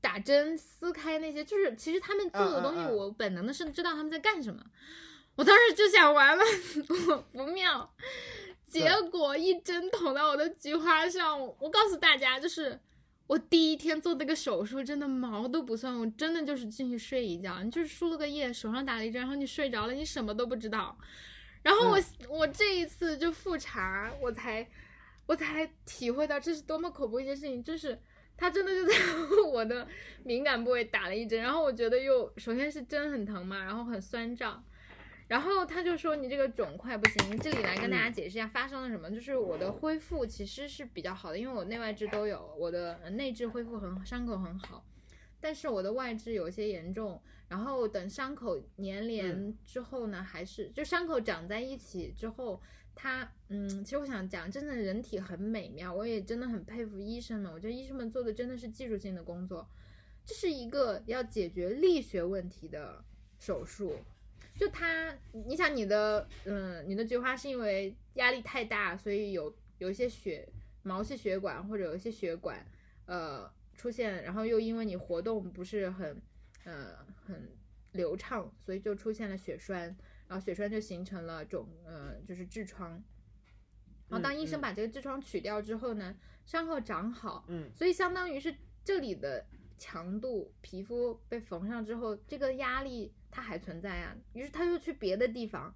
[0.00, 4.64] 打针撕开那些，就是其实他们做的东西，我本能的是知道他们在干什么。
[5.34, 6.44] 我当时就想完了，
[7.32, 7.92] 不妙。
[8.68, 12.78] 结果一针捅到我的菊花上，我告诉大家，就是
[13.30, 20.98] 我第一天做那个手术，真的毛都不算，我真的就是进去睡一觉，你就是输了个液，手上打了一针，然后你睡着了，你什么都不知道。
[21.62, 24.68] 然后我、我这一次就复查，我才
[25.26, 27.96] 我才体会到这是多么恐怖一件事情，就是
[28.36, 28.94] 他真的就在
[29.46, 29.86] 我的
[30.24, 34.60] 敏感部位打了一针，然后我觉得又首先是针很疼嘛，然后很酸胀。
[35.30, 39.08] 然后他就说你这个肿块不行，这里来跟大家解释一下发生了什么。
[39.08, 44.84] 就是我的恢复其实是比较好的，因为我内外痔都有，我的呃内痔恢复很伤口很好，
[45.40, 47.22] 但是我的外痔有些严重。
[47.48, 52.60] 然后等伤口粘连之后呢，还是就伤口长在一起之后，
[52.96, 57.52] 它嗯，其实我想讲，真的人体很美妙，我也真的很佩服医生们。
[57.52, 59.64] 我觉得医生们做的真的是技术性的工作，
[60.24, 63.04] 这是一个要解决力学问题的
[63.38, 63.94] 手术。
[64.58, 70.48] 就它，你想你的，嗯，你的菊花是因为压力太大，所以有有一些血
[70.82, 72.64] 毛细血管或者有一些血管，
[73.06, 76.20] 呃，出现，然后又因为你活动不是很，
[76.64, 77.50] 呃，很
[77.92, 79.96] 流畅，所以就出现了血栓。
[80.28, 83.02] 然后血栓就形成了肿，呃，就是痔疮。
[84.08, 89.44] 然后当医生嗯把这个痔疮取掉之后呢，伤口长好，嗯所以相当于是这里的
[89.76, 95.74] 强度，皮肤被缝上之后，这个压力它还存在啊，于是他又去别的地方。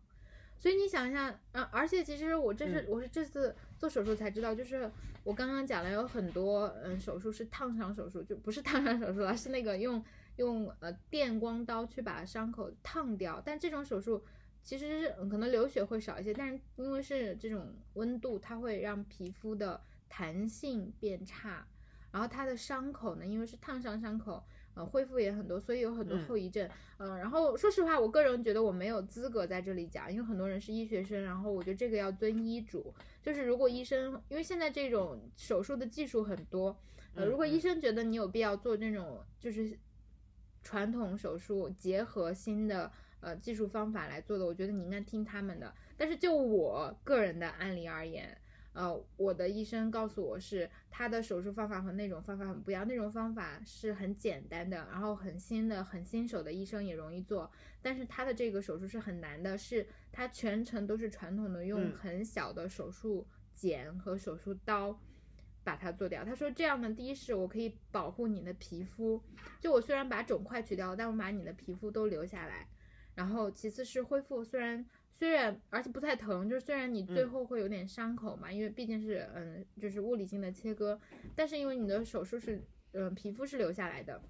[0.57, 2.87] 所以你想一下，嗯、而且其实我这是、嗯。
[2.89, 4.91] 我是这次做手术才知道，就是
[5.23, 10.03] 我刚刚讲了有很多嗯手术是烫伤手术，就不是烫伤手术了，是那个用
[10.37, 14.25] 用呃电光刀去把伤口烫掉，但这种手术
[14.63, 21.67] 其实可能流血会少一些，但是因为是这种温度，它会让皮肤的弹性变差，
[22.13, 24.43] 然后它的伤口呢，因为是烫伤伤口，
[24.75, 26.68] 呃，恢复也很多，所以有很多嗯后遗症。
[26.99, 36.77] 嗯、然后说实话，我个人觉得我没有资格在这里讲，因为很多人是医学生，然后我觉得这个要遵医嘱，就是如果医生，因为现在这种手术的技术很多，
[37.14, 39.79] 呃，嗯如果医嗯生觉得你有必要做这种就是
[40.62, 45.72] 传统手术结合新的呃技术方法来做的，我觉得你应该听他们的。
[45.97, 48.37] 但是就我个人的案例而言，
[48.75, 57.51] 呃，我的医生告诉我是他的手术方法和那种方法很不一样，那种方法是很简单的，然后很新的、很新手的医生也容易做，
[57.81, 65.01] 但是他的这个手术是很难的，是他全程都是传统的用嗯很小的手术剪和手术刀。
[65.66, 66.22] 把它做掉。
[66.22, 69.18] 他说这样呢，第一是我可以保护你的皮肤，
[69.59, 72.68] 就我虽然把肿块取掉了，但我把你的皮肤都留下来。
[73.14, 74.85] 然后其次是恢复，虽然
[75.25, 81.01] 虽然而且不太疼，就是虽然你最嗯后会有点伤口嘛，因为毕竟是嗯就是物理性的切割，
[81.35, 82.62] 但是因为你的手术是
[82.93, 84.20] 嗯皮肤是留下来的，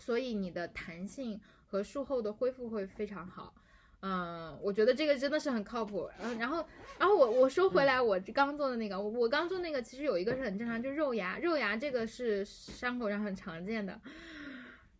[0.00, 3.54] 所以你的弹性和术后的恢复会非常好。
[4.00, 6.10] 嗯，我觉得这个真的是很靠谱。
[6.20, 6.66] 嗯，然后，
[6.98, 14.00] 然后我我说回来，我刚做的那个，我我刚做那个，其实有一个是很正常，就肉芽，肉芽这个是伤口上很常见的。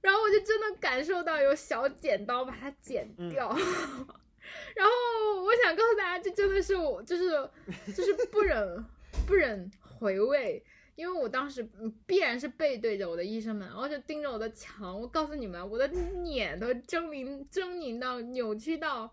[0.01, 3.53] 然后我就真的感受到有小剪刀把它剪掉，
[4.75, 7.31] 然后我想告诉大家，这真的是我就是
[7.95, 8.85] 就是不忍
[9.27, 10.63] 不忍回味。
[10.97, 11.67] 因为我当时
[12.05, 15.01] 必然是背对着我的医生们，然后就盯着我的墙。
[15.01, 19.11] 我告诉你们，我的脸都狰狞狰狞到扭曲到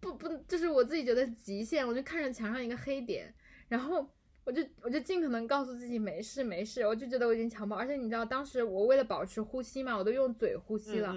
[0.00, 1.86] 不不，就是我自己觉得极限。
[1.86, 3.34] 我就看着墙上一个黑点，
[3.68, 4.08] 然后
[4.42, 6.86] 我就我就尽可能告诉自己没事没事。
[6.86, 11.14] 我就觉得我已经强暴，而且你知道，当时我为了保持呼吸嘛，我都用嘴呼吸了。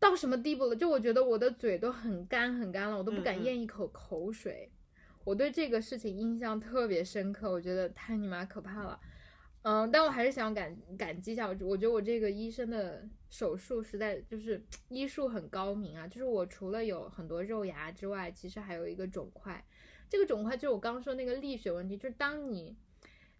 [0.00, 0.74] 到什么地步了？
[0.74, 4.72] 就我觉得我的嘴都很干很干了，我都不敢咽一口口水。
[5.22, 8.98] 我对这个事情印象特别深刻，我觉得太你妈可怕了。
[9.62, 16.08] 嗯，但我还是想感感激一下，我我觉得我这个医生的手术实在就是 医术很高明啊。
[16.08, 19.62] 就是我除了有很多肉芽之外，其实还有一个肿块。
[20.08, 22.74] 这个肿块就是我刚刚说那个力学问题，就是当你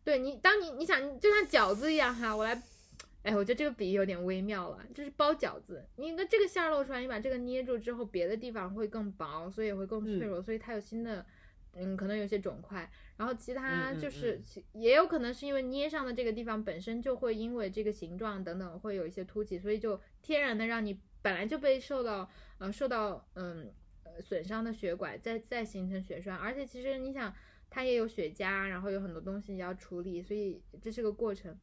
[0.04, 2.62] 对你当你你想就像饺子一样哈，我来
[3.22, 11.26] 哎，我觉得这个比喻有点微妙了，就是包饺子，你的这个馅儿露出来，你把这个捏住之后，别的地方会更薄，所以也会更脆弱，所以它有新的，
[11.74, 14.40] 嗯，可能有些肿块，然后其他就是。
[14.72, 23.70] 也有可能是因为捏上的这个地方本身就会因为这个形状等等会有一些凸起，所以就天然的让你本来就被受到呃受到嗯
[24.04, 27.34] 呃损伤的血管再再形成血栓，而且其实你想
[27.68, 31.54] 它也有血痂，然后有很多东西要处理，所以这是个过程。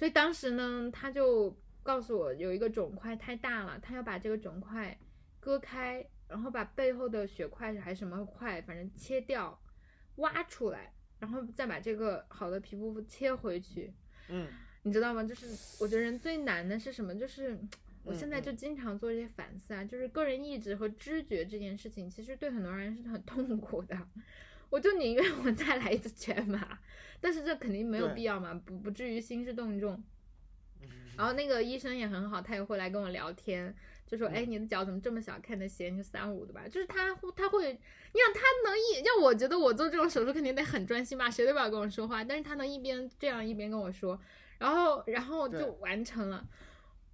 [0.00, 4.98] 所以当时呢，他就告诉我有一个肿块太大了，他要把这个肿块
[5.38, 9.60] 割开，然后把背后的血块还是什么块，反正切掉，
[10.16, 13.92] 挖出来，然后再把这个好的皮肤切回去。
[14.30, 14.48] 嗯
[14.84, 15.22] 你知道吗？
[15.22, 15.48] 就是
[15.78, 17.14] 我觉得人最难的是什么？
[17.14, 17.54] 就是
[18.02, 23.94] 我现在嗯就经常做这些反思啊，就是个人意志和知觉这件事情，其实对很多人是很痛苦的。
[24.70, 26.78] 我就宁愿我再来一次全麻，
[27.20, 29.92] 但是这肯定没有必要嘛，不不至于兴师动众。
[29.92, 30.02] 嗯
[31.16, 33.74] 然后那个医生也很好，他也会来跟我聊天，
[34.06, 35.38] 就说：“嗯哎，你的脚怎么这么小？
[35.40, 37.78] 看你的鞋，你是三五的吧？”就是他他会，你
[38.18, 44.18] 想他能一，要我觉得我做这种手术肯定得很专心吧，谁都不要跟我说话，但是他能一边这样一边跟我说，
[44.56, 46.48] 然后然后就完成了，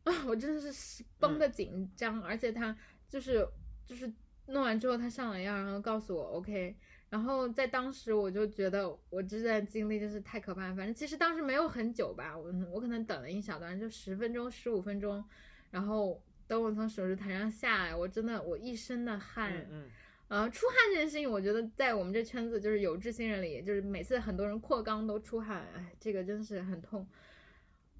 [0.05, 2.77] 啊， 我真的是绷的紧张，而且他
[3.09, 3.45] 就是
[3.85, 4.09] 就是
[4.47, 6.77] 弄完之后他上了药，然后告诉我 OK。
[7.09, 10.75] 然后在当时我就觉得我这段经历真是太可怕了。
[10.75, 15.25] 反正其实当时没有很久吧，我我可能等了一小段，就十分钟、十五分钟。
[15.71, 19.53] 然后等我从手术台上下来，我真的我一身的汗。
[19.55, 19.91] 嗯嗯
[20.29, 27.07] 呃，出汗这件事情，我觉得在我们这圈子就是有志新人里，就是每次很多人扩肛都出汗，哎，这个真是很痛。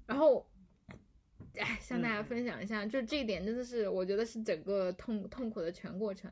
[0.05, 0.45] 然后，
[1.55, 6.29] 哎，向大家嗯分享一下，就这一点真的是我觉得是整个痛痛苦的全过程。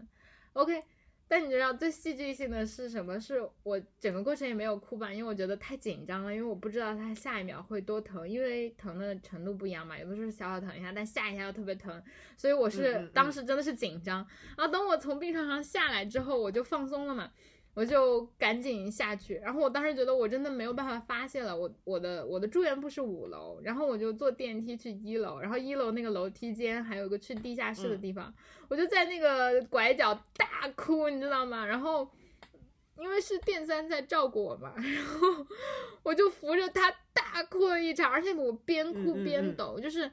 [0.52, 0.84] OK，
[1.28, 3.20] 但你知道最戏剧性的是什么？
[3.20, 12.02] 是我整个过程也没有哭吧，因为我觉得太紧张了，因为我不知道它下一秒会多疼，因为疼的程度不一样嘛，有的时候小小疼一下，但下一下又特别疼，
[12.38, 14.26] 所以我嗯是嗯当时真的是紧张。
[14.58, 17.32] 然后等我从病床上下来之后，我就放松了嘛。
[17.76, 28.34] 我就赶紧下去，然后我当时觉得我真的没有办法发泄了，我我的我的住院部是五楼，然后我就坐电梯去一楼，然后一楼那个楼梯间还有个去地下室的地方，
[28.70, 31.66] 我就在那个拐角大哭，你知道吗？
[31.66, 32.10] 然后
[32.98, 35.46] 因为是电三在照顾我嘛， 然后
[36.02, 40.10] 我就扶着他大哭了一场，而且我边哭嗯嗯嗯边抖，就是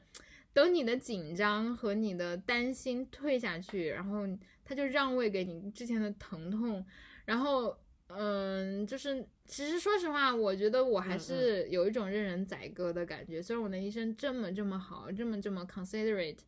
[0.52, 4.26] 等你的紧张和你的担心退下去，然后
[4.64, 6.84] 他就让位给你之前的疼痛。
[7.24, 7.76] 然后，
[8.08, 13.42] 嗯，就是其实说实话，我觉得我还嗯是有一种任人宰割的感觉。
[13.42, 16.38] 虽然我的医生这么这么好，这么这么 considerate，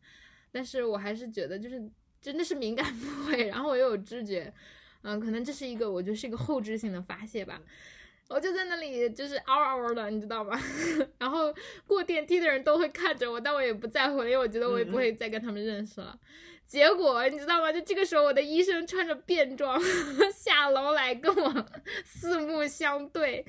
[0.51, 1.81] 但是我还是觉得就是
[2.21, 4.53] 真的是敏感部位，然后我又有知觉，
[5.03, 7.61] 嗯，可能这是一个我觉得是一个后置性的发泄吧。
[8.27, 10.59] 我就在那里就是嗷嗷的，你知道吗？
[11.19, 11.53] 然后
[11.85, 16.19] 过电梯的人都会看着我，但我也不在乎，因为我觉得我也不会再跟他们认识了。
[16.67, 17.71] 结果你知道吗？
[17.71, 19.79] 就这个时候，我的医生穿着便装
[20.33, 21.65] 下楼来跟我
[22.05, 23.45] 四目相对，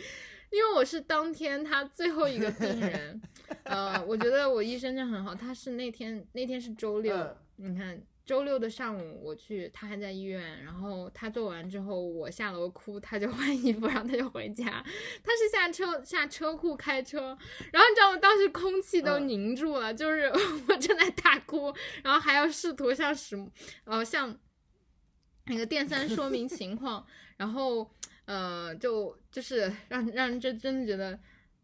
[0.51, 3.21] 因为我是当天他最后一个病人。
[3.65, 7.15] 呃，我觉得我医生真的很好，他是那天那天是周六，
[7.59, 14.85] 嗯你看周六的上午我去，他还在医院，然后他做完之后我下楼哭，他就 换衣服，然后他就回家。
[15.23, 17.39] 他是下车下车库开车，
[17.73, 18.19] 然后你知道吗？
[18.19, 20.25] 当时空气都嗯凝住了，就是
[20.69, 21.73] 我正在大哭，
[22.03, 23.37] 然后还要试图向史
[23.85, 24.37] 呃向
[25.45, 27.07] 那个电三说明情况，
[27.37, 27.89] 然后
[28.25, 31.17] 呃就就是让让人真真的觉得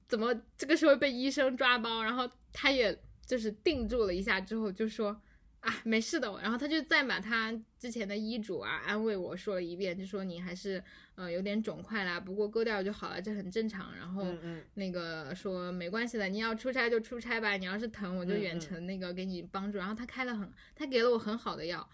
[0.06, 2.96] 怎么这个时候被医生抓包，然后他也
[3.26, 5.20] 就是定住了一下之后就说。
[5.62, 6.28] 啊，没事的。
[6.42, 10.82] 然后他就再把他之前的医嘱啊安慰我说了一遍，就说你还是
[11.14, 13.94] 呃有点肿块啦，不过割掉就好了，这很正常。
[13.96, 14.26] 然后
[14.74, 19.78] 那个说没关系的，你要出差就出差吧，你要是疼我就远程那个给你帮助。
[19.78, 21.88] 然后他开了很，他给了我很好的药，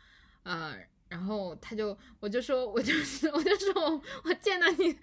[0.45, 0.75] 呃，
[1.09, 4.97] 然后他就我就说我就是我就说我我见到你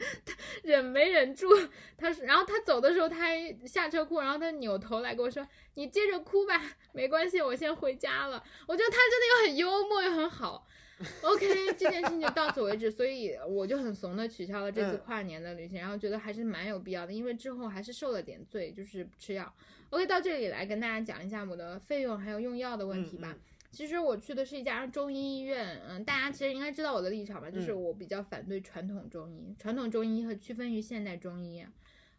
[0.64, 1.50] 忍没忍住，
[1.98, 6.62] 他说，然后他走的时候他还下车哭，然后他扭头来跟我说你接着哭吧，
[6.94, 8.44] 没关系，我先回家了。
[8.68, 10.68] 我觉得他真的又很幽默又很好。
[11.22, 19.54] OK，这件事情就到此为止，所以我就很怂的取消了这次嗯跨年的旅行，然后觉得还是蛮有必要的，因为之后还是受了点罪，就是吃药。
[19.90, 23.30] OK，到这里来跟大家讲一下我的费用还有用药的问题吧。
[23.32, 23.40] 嗯
[23.76, 31.62] 其实我去的是一家中医医院，嗯，大家其实应该知道我的立场吧，就是嗯我比较反对传统中医，传统中医和区分于现代中医，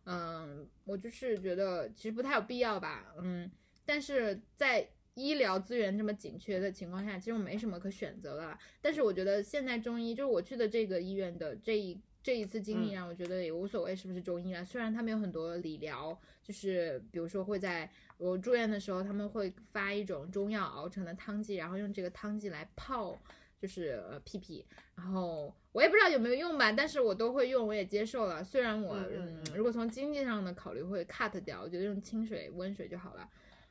[0.04, 3.50] 嗯，我就是觉得其实不太有必要吧，嗯，
[3.86, 4.86] 但是在
[5.16, 8.56] 医疗资源这么紧缺的情况下，其实我没什么可选择了。
[8.80, 14.64] 但是我觉得现在中医，就是我去的这个医院的这一这一次经历，嗯让我觉得也无所谓是不是中医了。
[14.64, 23.18] 虽然他们有很多理疗，就是比如说会在我住院的时候，他们会发一种中药熬成的汤剂，然后用这个汤剂来泡。
[23.58, 24.62] 就是呃屁屁，
[24.94, 28.44] 然后我也不知道有没有用吧，但是我都会用，我也接受了。
[28.44, 33.26] 虽然我嗯如果从经济上的考虑会 cut 掉，我觉得用清水温水就好了。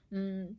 [0.09, 0.57] 嗯，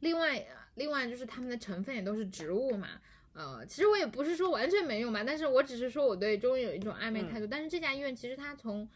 [0.00, 2.88] 另外另外就是它们的成分也都是植物嘛，
[3.32, 7.46] 呃，其实我也不是说完全没用吧，但是我只是说我对中医有一种暧昧态度。
[7.46, 8.88] 但是这家医院其实它从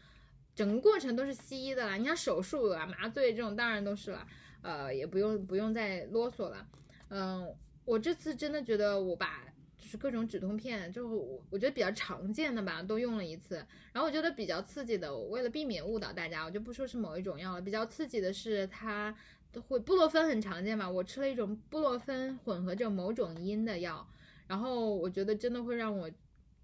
[0.55, 4.27] 整个过程都是西医的啦，你像手术啊、麻醉这种当然都是了，
[4.61, 6.67] 呃，也不用不用再啰嗦了。
[7.09, 7.53] 嗯、
[7.85, 9.43] 我这次真的觉得我把
[9.77, 13.55] 就是各种止痛片，就是我我觉得比较常见的吧，都用了一次。
[13.91, 17.61] 然后我觉得比较刺激的，我为了避免误导大家，我就不说是某一种药了。
[17.61, 24.07] 比较刺激的是它都会布洛芬很常见嘛，我吃了一种布洛芬混合着某种因的药，
[24.47, 26.09] 然后我觉得真的会让我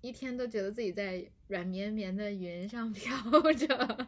[0.01, 3.15] 一天都觉得自己在软绵绵的云上飘
[3.53, 4.07] 着。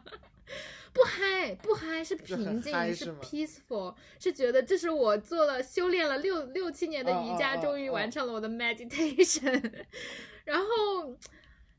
[0.94, 7.94] 不嗨不嗨，是平静，是是 peaceful，是觉得这是我做了修炼了六六七年的瑜伽，终于哦。
[7.94, 9.72] 完成了我的 meditation，
[10.44, 10.66] 然后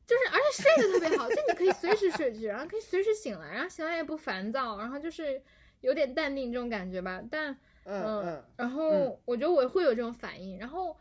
[0.07, 5.39] 就是而且睡得特别好，就你可以随时睡去，然后可以随时醒来，然后醒来也不烦躁，然后就是
[5.84, 7.23] 有点淡定这种感觉吧。
[7.29, 7.53] 但
[7.84, 10.97] 嗯嗯嗯然后我觉得我会有这种反应，然后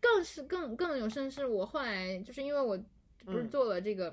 [0.00, 2.76] 更是更更有甚是，我后来就是因为我
[3.24, 4.12] 不是嗯做了这个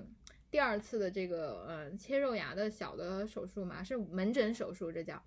[0.51, 5.19] 第二次的这个呃切肉芽的小的手术嘛，是门诊手术，这叫。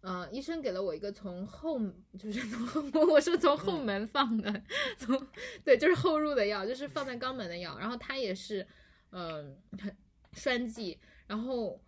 [0.00, 1.80] 呃，医生给了我一个从后，
[2.18, 4.62] 就是从后，我是从后嗯门放的，
[4.98, 5.18] 从
[5.64, 8.66] 对，就是后入的药，就是放在肛门的药，然后它也是，
[9.12, 9.96] 嗯、很
[10.34, 11.80] 栓剂，然后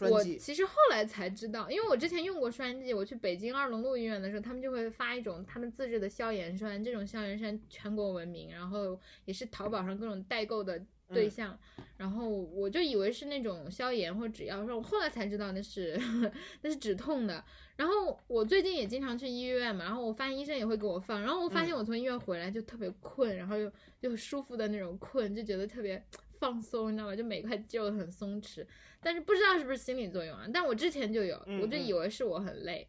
[0.00, 11.30] 我其实后来才知道，因为我之前用过栓剂，我去北京二龙路医院的时候，他们就会发一种他们自制的消炎栓，这种消炎栓全国闻名，然后也是淘宝上各种代购的对嗯。
[11.30, 11.58] 象，
[11.98, 16.00] 然后我就以为是那种消炎或止药霜，我后来才知道那是
[16.62, 17.44] 那是止痛的。
[17.76, 21.78] 然后我最近也经常去医院嘛，然后我发现医生也会给我放，然后我发现嗯。
[21.78, 23.70] 我从医院回来就特别困，然后又
[24.00, 26.02] 又舒服的那种困，就觉得特别
[26.42, 27.14] 放松，你知道吗？
[27.14, 28.66] 就每块肌肉都很松弛。
[29.00, 30.44] 但是不知道是不是心理作用啊？
[30.52, 32.88] 但我之前就有，嗯我就以为是我很累，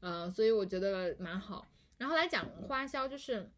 [0.00, 1.66] 呃，所以我觉得蛮好。
[1.98, 3.50] 然后来讲花销，就是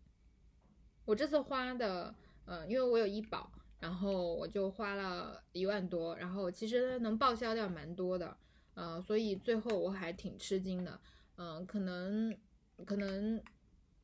[1.05, 2.13] 我这次花的，
[2.45, 8.37] 呃，因为我有医保，然后我就花了一万多，然后其实能报销掉蛮多的，
[8.75, 11.01] 呃，所以最后我还挺吃惊的，
[11.37, 12.37] 嗯、可能
[12.85, 13.41] 可能，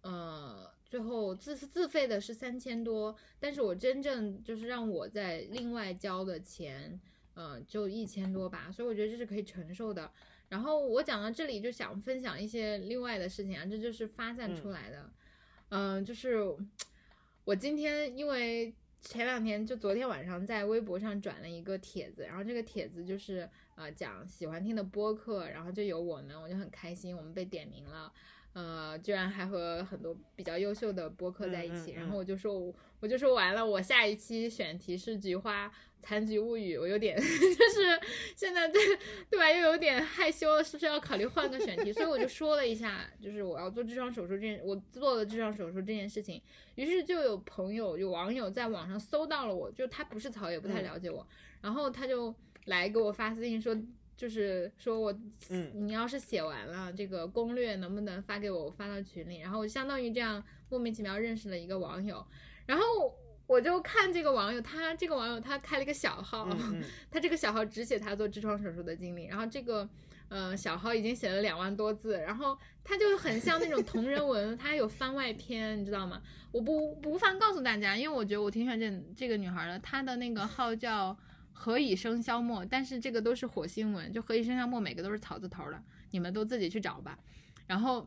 [0.02, 7.00] 呃，最后自自费的是三千多，但是我真正就是让我在另外交的钱，
[7.32, 10.12] 呃，就一千多吧，所以我觉得这是可以承受的。
[10.50, 15.10] 然后我讲到这里就想分享一些另外的事情啊，这就是发散出来的，
[15.70, 16.36] 嗯、就是
[17.44, 28.12] 我今天因为前两天就昨天晚上在微博上转了一个帖子，然后这个帖子就是呃讲喜欢听的播客，然后就有我们，我就很开心，我们被点名了。
[28.54, 38.00] 呃，居然还和很多比较优秀的播客在一起，嗯嗯嗯然后我就说我，我就说完了，我下一期选题是菊花残菊物语，我有点 就是
[38.36, 38.80] 现在对
[39.30, 41.92] 对吧，又有点害羞了，是不是要考虑换个选题？
[41.92, 46.42] 所以我就说了一下，就是我要做痔疮手术这件，我做了痔疮手术这件事情，
[46.74, 51.26] 于是就有朋友有网友在网上搜到了我，就他不是草也不太嗯了解我，
[51.62, 52.34] 然后他就
[52.66, 53.74] 来给我发私信说。
[54.22, 55.12] 就是说我，
[55.48, 58.66] 嗯你要是写完了这个攻略，能不能发给我？
[58.66, 62.24] 我发到群里，然后我相当于这样莫名其妙认识了一个网友，
[62.64, 62.84] 然后
[63.48, 69.88] 我就看这个网友，他这个网友他开了一个小号，嗯嗯 他这个小号只写他做痔疮手术的经历，然后这个
[70.28, 76.22] 呃小号已经写了两万多字，然后他就很像那种同人文， 他有番外篇，你知道吗？
[76.52, 81.16] 我不不妨告诉大家，因为我觉得我挺喜欢这这个女孩的，她的那个号叫
[81.62, 87.16] 何以笙箫默，但是这个都是火星文，就何以笙箫默每个都是草字头的，你们都自己去找吧。
[87.68, 88.04] 然后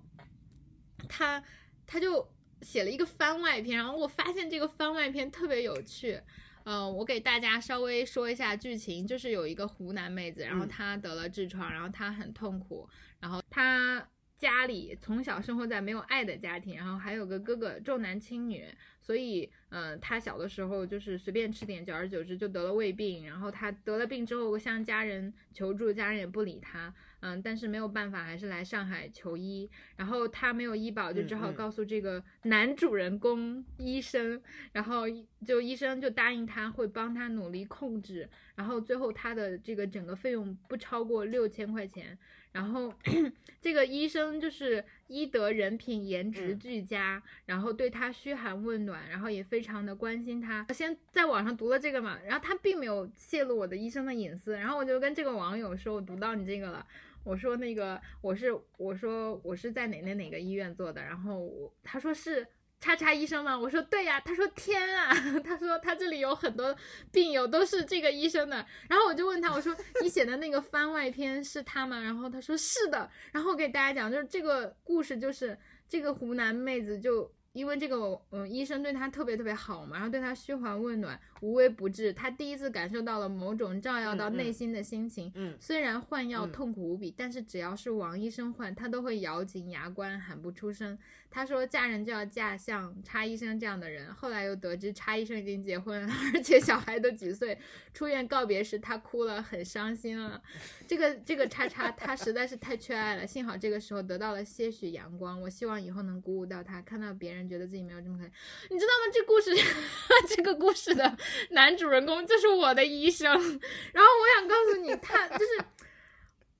[1.08, 1.42] 他
[1.88, 2.30] 他就
[2.62, 6.20] 写了一个番外篇，然后我发现这个番外篇特别有趣。
[6.66, 12.90] 呃，我给大家稍微说一下剧情，就是有一个湖南妹子，然后嗯她得了痔疮，然后她很痛苦，
[13.22, 14.06] 然后她
[14.38, 18.68] 家里从小生活在没有爱的家庭，然后还有个哥哥重男轻女，
[19.00, 35.04] 所以，呃，他小的时候就是随便吃点，久而久之就得了胃病，然后他得了病之后向家人求助，家人也不理他，嗯，但是没有办法，还是来上海求医，然后他没有医保，就只好告诉这个男主人公医生，然后
[35.46, 42.18] 就医生就答应他会帮他努力控制，然后最后他的这个整个费用不超过六千块钱，
[42.54, 42.94] 然后
[43.62, 46.60] 这个医生就是医德人品颜值嗯。
[46.60, 50.66] 俱佳，然后对他嘘寒问暖，然后也非常的关心他。
[50.74, 56.86] 先在网上读了这个嘛，然后他并没有泄露我的医生的隐私，然后我就跟这个网友说，我读到你这个了。
[57.24, 62.46] 我说那个我是我说我是在哪哪哪个医院做的，然后我他说是
[62.80, 63.58] 叉叉医生吗？
[63.58, 65.12] 我说对呀、他说天啊，
[65.44, 66.76] 他说他这里有很多
[67.12, 72.00] 病友都是这个医生的，然后我就问他，我说你写的那个番外篇是他吗？
[72.00, 75.58] 然后他说是的，然后我给大家讲，就是这个故事就是
[75.90, 77.32] 这个湖南妹子就。
[77.56, 82.12] 因为这个，嗯，医生对他特别特别好嘛，然后对他嘘寒问暖，无微不至。
[82.12, 85.32] 他第一次感受到了某种照耀到内心的心情。
[85.36, 90.98] 嗯虽然换药嗯痛苦无比，但是只要是王医生换，他都会咬紧牙关喊不出声。
[91.36, 94.10] 她说嫁人就要嫁像叉医生这样的人。
[94.14, 97.60] 后来又得知叉医生已经结婚了， 而且小孩都几岁。
[97.94, 100.42] 出院告别时，她哭了，很伤心了。
[100.88, 103.28] 这个这个叉叉，她实在是太缺爱了。
[103.28, 105.42] 幸好这个时候得到了些许阳光。
[105.42, 108.30] 我希望以后能鼓舞到她，看到别人觉得自己没有这么可怜。
[108.70, 109.12] 你知道吗？
[109.14, 109.52] 这故事，
[110.34, 111.18] 这个故事的
[111.50, 113.30] 男主人公就是我的医生。
[113.92, 115.66] 然后我想告诉你，他就是。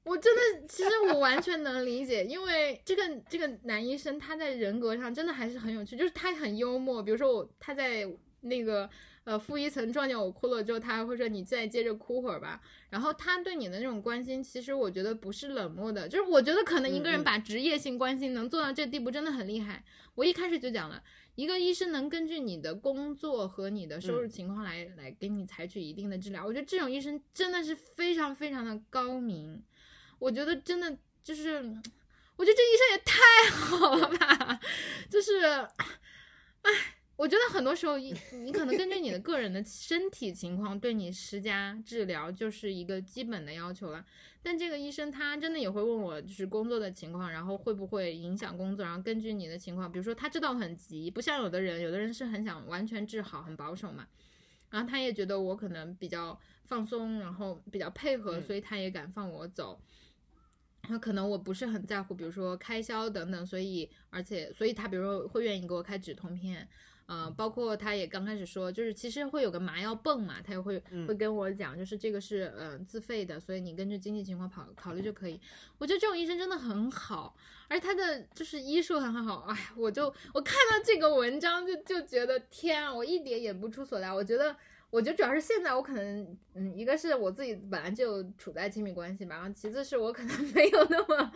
[0.06, 7.02] 我真的，其实我完全能理解，因为这个这个男医生他在人格上真的还是很有趣，就是他很幽默。
[7.02, 8.08] 比如说我他在
[8.42, 8.88] 那个
[9.24, 12.62] 呃负一层撞见我哭了之后，他还会说你再接着哭会儿吧。
[12.92, 19.84] 然后他对你的那种关心，其实我觉得不是冷漠的，就是我觉得可能一个人把职业性关心能做到这地步，真的很厉害。
[20.14, 21.02] 我一开始就讲了，
[21.34, 26.46] 一个医生能根据你的工作和你的收入嗯情况来、来给你采取一定的治疗。
[26.46, 29.64] 我觉得这种医生真的是非常非常的高明。
[30.20, 31.58] 我觉得真的就是，
[32.36, 34.60] 我觉得这医生也太好了吧，
[35.10, 35.42] 就是，
[36.62, 36.72] 哎，
[37.16, 44.06] 我觉得很多时候，你你可能根据你的个人的身体情况，对你施加治疗就是一个基本的要求了。
[44.44, 54.06] 但这个医生他真的也会问我，就是工作的情况，然后会不会影响工作，然后根据你的情况，比如说他知道很急，不像有的人，有的人是很想完全治好，很保守嘛。
[54.70, 59.72] 然后他也觉得我可能比较放松，然后比较配合，嗯所以他也敢放我走。
[59.72, 60.05] 然
[60.88, 66.68] 后可能我不是很在乎，比如说开销等等，所以而且所以他比如说会愿意给我开止痛片，
[67.06, 75.40] 呃，包括他也刚开始说，就是其实会有个麻药泵嘛，他也会嗯会跟我讲，就是这个是呃自费的，所以你根据经济情况考考虑就可以。
[75.78, 77.36] 我觉得这种医生真的很好，
[77.68, 84.56] 而他的就是医术很好，哎，我就我看到这个文章就就觉得天啊，我一点也不出所料，我觉得。
[84.96, 91.32] 我觉得主要是现在我可能，嗯，一个是我自己本来就处在亲密关系吧，然后其次是我可能 没有那么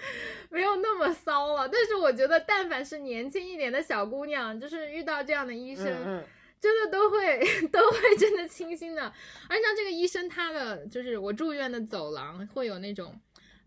[0.49, 6.23] 没有那么骚了，但是我觉得但凡是年轻一点的小姑娘，就是遇到这样的医生，嗯嗯
[6.61, 9.01] 真的都会 都会真的清新的。
[9.49, 13.13] 而且像这个医生，他的就是我住院的走廊会有那种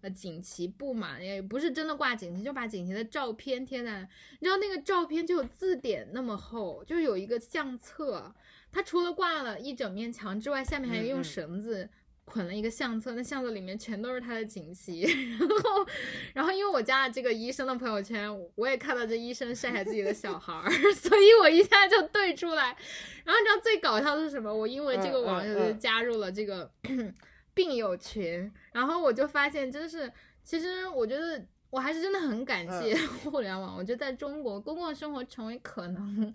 [0.01, 4.09] 呃锦旗布嘛，也不是真的挂锦旗，就把锦旗的照片贴在，
[4.41, 8.35] 你知道那个照片就有字典那么厚，就是有一个相册，
[8.73, 11.89] 它除了挂了一整面墙之外，下面还用绳子。
[12.25, 15.01] 捆了一个相册，那相册里面全都是他的锦旗，
[15.37, 15.87] 然后，
[16.35, 22.77] 然后因为我加了这个医生的朋友圈，我也看到这医生晒晒自己的小孩儿， 所以我一下就对出来。
[23.25, 24.55] 然后你知道最搞笑的是什么？
[24.55, 26.73] 我因为这个网友就嗯加入了这个
[27.53, 30.11] 病友群，然后我就发现，真是，
[30.45, 32.95] 其实我觉得我还是真的很感谢
[33.25, 33.75] 互联网。
[33.77, 36.33] 我觉得在中国，公共生活成为可能，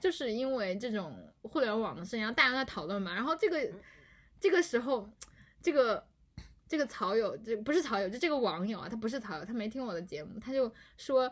[0.00, 3.14] 就是因为这种互联网的事情，然后大家都在讨论嘛。
[3.14, 3.70] 然后这个
[4.40, 5.08] 这个时候，
[5.62, 6.04] 这个。
[6.68, 11.28] 这个草友，这不是草友，就这个网友啊，他不是草友，他没听我的节目，他就说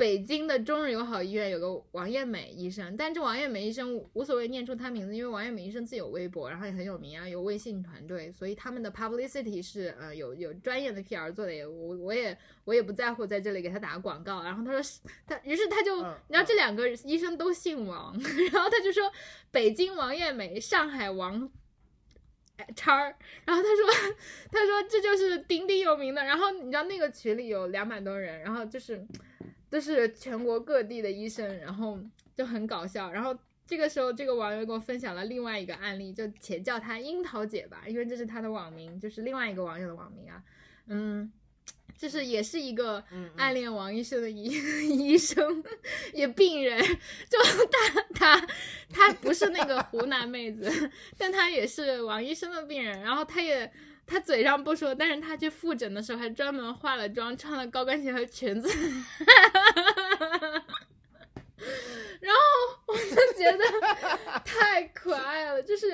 [0.00, 12.34] 北京的中日友好医院有个王艳美医生，但这王艳美医生无无所谓念出他名字，因为王艳美医生自己有微博，然后也很有名啊，有微信团队，所以他们的 publicity 是呃有有专业的 PR 做的，也我我也
[12.64, 14.42] 我也不在乎在这里给他打广告。
[14.42, 18.18] 然后他说他，于是他就嗯你知道这两个医生都姓王，
[18.52, 19.12] 然后他就说
[19.50, 21.50] 北京王艳美，上海王。
[22.74, 24.14] 叉儿，然后他说，
[24.50, 26.24] 他说这就是鼎鼎有名的。
[26.24, 29.02] 然后你知道那个群里有两百多人，然后就是
[29.70, 31.98] 都是全国各地的医生，然后
[32.36, 33.10] 就很搞笑。
[33.12, 33.34] 然后
[33.66, 40.42] 这个时候，这个网友给我分享了另外一个案例，就且叫她樱桃姐吧，因为这是她的网名，就是另外一个网友的网名啊。
[40.88, 41.32] 嗯，
[41.96, 43.04] 就是也是一个
[43.36, 44.50] 暗恋王医生的医
[44.90, 45.62] 医生，
[46.12, 46.82] 也病人，
[47.28, 47.38] 就
[47.72, 48.46] 她她
[48.90, 53.72] 她不是那个湖南妹子， 但她也是王医生的病人，然后她也。
[54.10, 58.68] 他嘴上不说，但是他去复诊的时候还专门化了妆，穿了高跟鞋和裙子，
[62.20, 62.40] 然后
[62.88, 63.64] 我就觉得
[64.44, 65.62] 太可爱了。
[65.62, 65.86] 就是，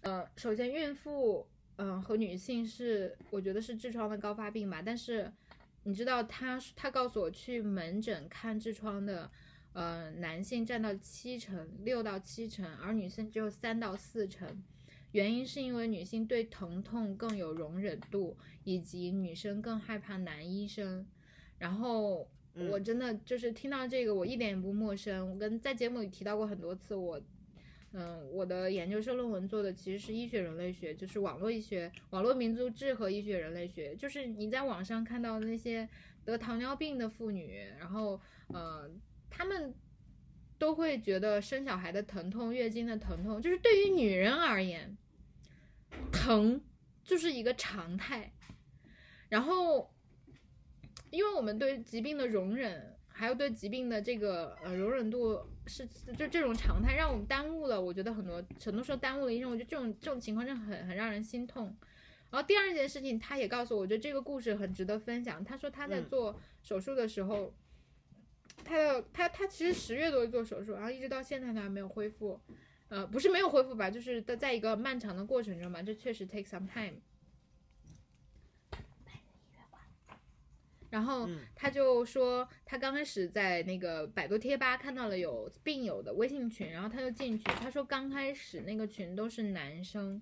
[0.00, 1.46] 呃，首先孕妇，
[1.76, 5.30] 嗯、和女性是我觉得是痔疮的高发病吧，但是
[5.82, 9.30] 你知道他他告诉我去门诊看痔疮的，
[9.74, 14.64] 呃，男性占到七成，六到七成，而女性只有三到四成。
[15.12, 21.06] 原因是因为女性对疼痛更有容忍度，以及女生更害怕男医生。
[21.58, 25.30] 然后嗯我真的就是听到这个，我一点也不陌生。
[25.30, 27.20] 我跟在节目里提到过很多次，我，
[27.92, 33.94] 嗯，我的研究生论文做的其实是医学人类学，就是网络医学、网络民族志和医学人类学。
[33.94, 35.88] 就是你在网上看到那些
[36.24, 38.90] 得糖尿病的妇女，然后呃，
[39.30, 39.74] 她们
[40.58, 44.96] 都会觉得生小孩的疼痛、月经的疼痛，就是对于女人而言，
[46.10, 46.60] 疼
[47.04, 48.32] 就是一个常态。
[49.28, 49.92] 然后，
[51.10, 55.86] 因为我们对疾病的容忍，还有对疾病的这个呃容忍度是
[56.18, 57.80] 就这种常态，让我们耽误了。
[57.80, 61.74] 我觉得很多很多时候耽误了医生，我觉得这种这种情况真的很很让人心痛。
[62.30, 65.44] 然后第二件事情，他也告诉我，我觉得这个故事很值得分享。
[65.44, 67.54] 他说他在嗯做手术的时候，
[68.64, 72.40] 他的他他其实十月多做手术，然后一直到现在都还没有恢复。
[72.92, 77.00] 呃，不是没有恢复吧，就是在在一个漫长的过程中吧，这确实 take some time。
[80.90, 87.44] 然后嗯他就说，他刚开始在那个百度贴吧看到了有病友的微信群，然后他就进去。
[87.44, 90.20] 他说刚开始那个群都是男生，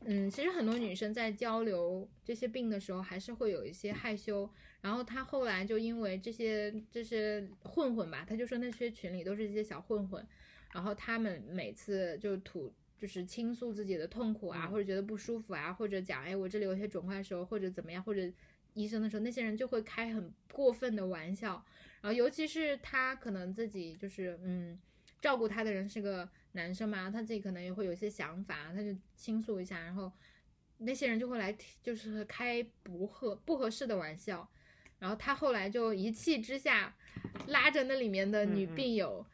[0.00, 4.46] 嗯，其实很多女生在交流这些病的时候还是会有一些害羞。
[4.82, 10.22] 然后他后来就因为这些这些混混吧，他就说那些群里都是一些小混混，
[10.72, 12.72] 然后他们每次就吐。
[12.98, 18.30] 就是倾诉自己的痛苦啊，嗯或者觉得不舒服啊，或者讲哎我这里有些肿块的时候，或者怎么样，或者
[18.74, 21.64] 医生的时候，那些人就会开很过分的玩笑，
[22.00, 24.78] 然后尤其是他可能自己就是嗯
[25.20, 30.12] 照顾他的人是个男生嘛，他自己可能也会有一些想法，他就倾诉一下，然后
[30.78, 31.52] 那些人就会来
[31.82, 34.48] 就是开不合不合适的玩笑，
[35.00, 36.94] 然后他后来就一气之下
[37.48, 39.26] 拉着那里面的女病友。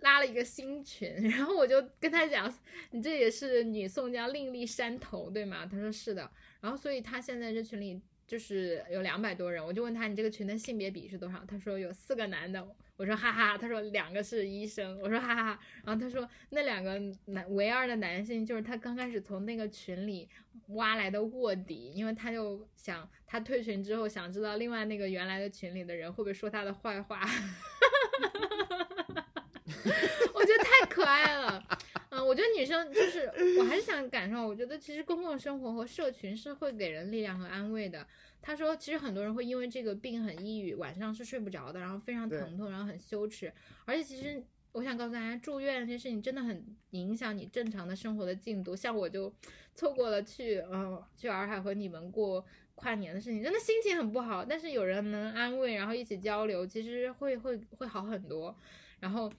[0.00, 2.52] 拉了一个新群，然后我就跟他讲，
[2.90, 5.66] 你这也是女宋江另立山头，对吗？
[5.66, 6.30] 他说是的，
[6.60, 11.44] 然后所以他现在这群里就是有两百多人，我就问他你这个群的性别比是多少？
[11.46, 12.66] 他说有四个男的，
[12.96, 20.28] 我说哈哈，他说两个是医生，我说哈哈哈，然后他说那两个男唯二的男性就是他刚开始从那个群里
[20.68, 27.20] 挖来的卧底，因为他就想他退群之后想知道另外那个原来的群里的人会不会说他的坏话。
[27.20, 28.85] 哈哈哈哈哈
[30.32, 31.62] 我觉得太可爱了，
[32.10, 38.06] 嗯，我觉得女生就是，我还是想感受，我觉得其实公共生活和社群是会给人力量和安慰的。
[38.40, 43.52] 他说，其实很多人会因为这个病很抑郁，晚上是睡不着的，然后非常疼痛，然后很羞耻。
[43.86, 44.40] 而且其实
[44.70, 48.76] 我想告诉大家，住院这件事情真的很影响你正常的生活的进度。
[48.76, 49.32] 像我就
[49.74, 52.44] 错过了去，嗯、去洱海和你们过
[52.76, 54.44] 跨年的事情，真的心情很不好。
[54.44, 58.56] 但是有人能安慰，然后一起交流，其实会会会好很多。
[59.00, 59.30] 然后，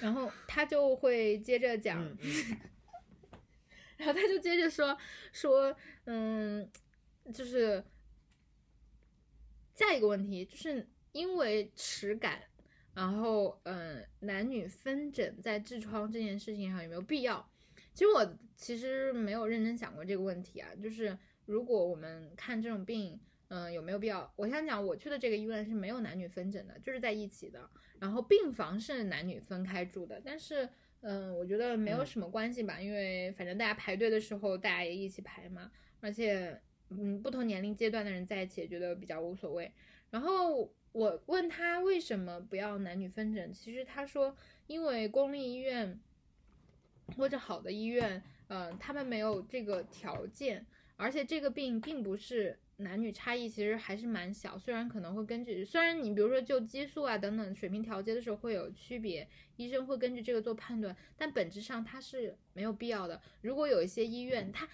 [0.00, 2.56] 然后他就会接着讲，嗯嗯
[3.98, 4.96] 然后他就接着说
[5.32, 6.70] 说，嗯，
[7.32, 7.82] 就是
[9.74, 12.42] 下一个问题，就是因为耻感，
[12.94, 17.48] 然后嗯，男女分诊在痔疮这件事情上有没有必要？
[17.94, 21.16] 其实我其实没有认真想过这个问题啊，就是
[21.46, 23.18] 如果我们看这种病，
[23.48, 24.30] 嗯，有没有必要？
[24.36, 27.70] 我想讲，我去的这个医院是没有男女分诊的，就是在一起的，
[28.00, 30.68] 然后病房是男女分开住的，但是。
[31.02, 35.70] 嗯，我觉得没有嗯什么关系吧，因为反正大家排队的时候，大家也一起排嘛，
[36.00, 39.70] 而且，嗯，不同年龄阶段的人在一起也觉得比较无所谓。
[40.10, 44.34] 然后我问他为什么不要男女分诊，其实他说，
[44.66, 46.00] 因为公立医院
[47.16, 50.66] 或者好的医院，呃，他们没有这个条件，
[50.96, 54.58] 而且这个病并不是男女差异，其实还是蛮小。
[54.58, 63.20] 虽然可能会根据，虽然你比如说就激素啊等等水平调节的时候会有区别，医生会根据这个做判断，但本质上它是没有必要的。
[63.40, 64.68] 如果有一些医院，他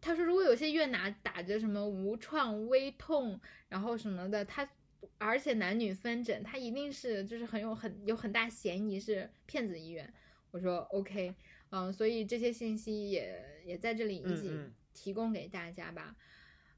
[0.00, 4.68] 他说如果有些医院拿打着什么无创、微痛，然后什么的，他
[5.18, 10.12] 而且男女分诊，他一定是就是很有很有很大嫌疑是骗子医院。
[10.50, 11.34] 我说 OK，
[11.70, 14.50] 嗯，所以这些信息也也在这里一起
[14.92, 16.14] 提供给大家吧。
[16.14, 16.16] 嗯，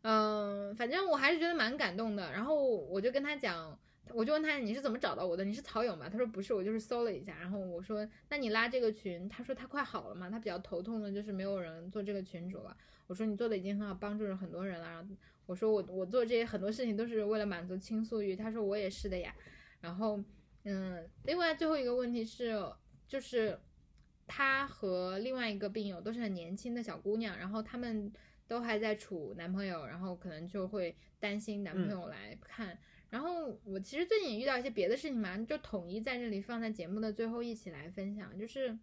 [0.03, 2.31] 嗯反正我还是觉得蛮感动的。
[2.33, 3.79] 然后我就跟他讲，
[4.11, 5.45] 我就问他你是怎么找到我的？
[5.45, 6.09] 你是曹勇吗？
[6.09, 7.37] 他说不是，我就是搜了一下。
[7.39, 12.77] 然后我说那你拉这个群，他说他快好了嘛，他比较头痛的就是没有人做这个群主了。
[13.07, 14.87] 我说你做的已经很好，帮助了很多人了。
[14.87, 15.15] 然后
[15.47, 18.37] 我说我我做这些很多事情都是为了满足倾诉欲。
[18.37, 19.35] 他说我也是的呀。
[19.81, 20.21] 然后
[20.65, 22.61] 嗯，另外最后一个问题是，
[23.07, 23.59] 就是
[24.27, 28.13] 他和另外一个病友都是很年轻的小姑娘，然后她们
[28.49, 32.77] 都还在处男朋友，然后可能就会担心男朋友来看。
[33.11, 38.37] 然后我其实最近也遇到一些别的事情嘛，就统一在这里放在节目的最后一起来分享。
[38.39, 38.77] 就是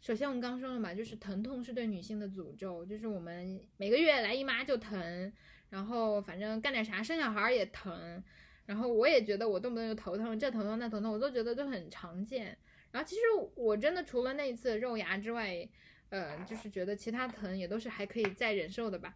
[0.00, 5.32] 首先我们刚说了嘛，就是疼痛是对女性的诅咒，就是我们每个月来姨妈就疼，
[5.68, 8.22] 然后反正干点啥生小孩儿也疼，
[8.66, 12.56] 然后我也觉得我动不动就头疼，这头痛那头痛，我都觉得都很常见。
[12.92, 13.22] 然后其实
[13.54, 15.68] 我真的除了那一次肉芽之外，
[16.10, 19.14] 呃，就是觉得其他疼也都是还可以再忍受的吧。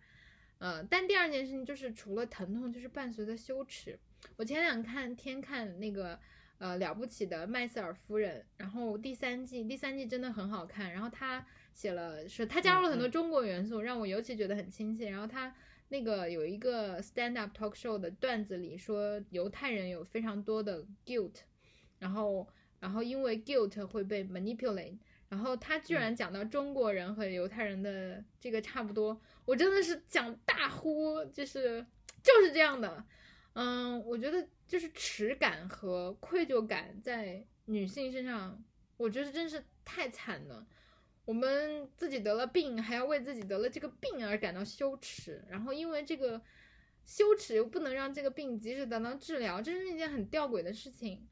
[0.58, 3.98] 呃，但第二件事情就是除了疼痛，就是伴随着羞耻。
[4.36, 6.18] 我前两看天看那个
[6.58, 15.10] 呃了不起的麦瑟尔夫人，然后第三季第三季真的很好看，然后他写了是他加入了很多中国元素，让我尤其觉得很亲切。
[15.10, 15.54] 然后他
[15.88, 21.40] 那个有一个 stand up talk show 的段子里说犹太人有非常多的 guilt，
[21.98, 24.98] 然后然后因为 guilt 会被 manipulate。
[25.28, 31.84] 然后他居然讲到中国人和犹太人的这个差不多，我真的是讲大呼，就是
[32.22, 33.04] 就是这样的。
[33.54, 38.62] 嗯，我觉得就是耻感和愧疚感在女性身上，
[38.96, 40.66] 我觉得真是太惨了。
[41.24, 46.40] 我们自己得了病，还要为自己得了这个病而感到羞耻，然后因为这个
[47.06, 51.26] 羞耻又不能让这个病及时得到治疗，这是一件很吊诡的事情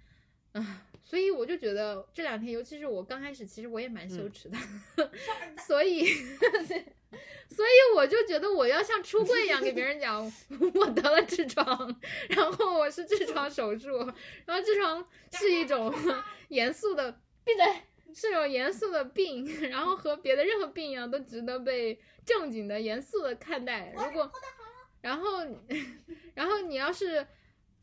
[0.53, 0.87] 啊。
[1.05, 4.57] 所以我就觉得这两天，尤其是我刚开始，其实我也蛮羞耻的，
[5.67, 6.07] 所以，
[7.51, 10.25] 所以我就觉得我要像出柜一样给别人讲，
[10.75, 12.01] 我得了痔疮，
[12.31, 13.99] 然后我是痔疮手术，
[14.47, 15.93] 然后痔疮是一种
[16.49, 17.65] 严肃的，闭嘴，
[18.15, 23.93] 是一种严肃的病，然后和别的任何病一样，都值得被正经的、严肃的看待。
[23.95, 24.33] 如果，
[25.03, 25.45] 然后，
[26.33, 27.27] 然后你要是，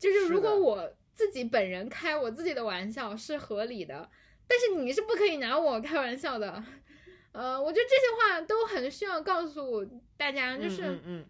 [0.00, 4.08] 就是是如果我自己本人开我自己的玩笑是合理的，
[4.48, 6.64] 但是你是不可以拿我开玩笑的。
[7.32, 9.84] 呃，我觉得这些话都很需要告诉
[10.16, 10.80] 大家，就是。
[10.86, 11.26] 嗯嗯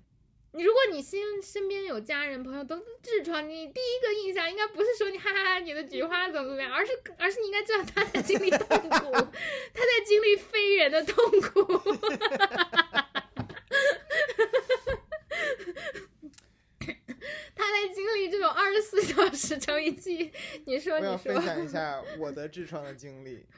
[0.53, 9.13] 你如果你身身边有家人朋友都痔疮，你第一个印象应该不是说你哈哈哈你的菊花怎么怎么样，而是而是你应该知道他在经历痛苦，
[9.73, 11.63] 他在经历非人的痛苦。
[17.55, 20.33] 他在经历这种二十四小时乘以七，
[20.65, 23.45] 你说我要分，享一下我的痔疮的经历。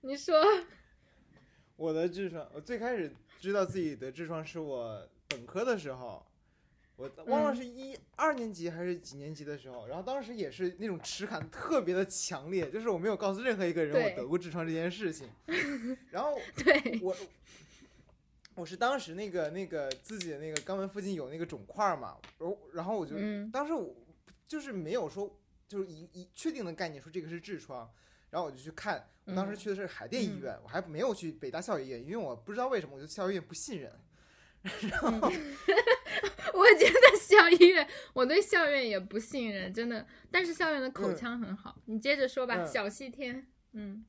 [0.00, 0.34] 你说，
[1.76, 6.24] 我的痔疮，我最开始知道自己得痔疮是我本科的时候，
[6.96, 15.28] 我忘了是一、二年级还是几年级的时候，然后当时也是那种耻感特别的强烈，就是我没有告诉任何一个人对我得过痔疮这件事情，
[16.10, 17.14] 然后对，我
[18.58, 23.48] 我是当时那个那个自己的那个肛门附近有那个肿块儿嘛，然后然后我就、嗯。
[23.52, 23.94] 当时我
[24.48, 27.88] 就是没有说就是一一确定的概念说这个是痔疮，
[28.30, 29.56] 然后我就去看，我当时嗯。
[29.56, 33.92] 去的是海淀医院，我还没有去北大校医院，因为我不知道为什么我对校医院不信任。
[34.90, 35.08] 然后
[36.52, 40.04] 我觉得校医院，我对校院也不信任，真的。
[40.32, 41.16] 但是校院的口嗯。
[41.16, 42.66] 腔很好，你接着说吧，嗯。
[42.66, 44.04] 小西天，嗯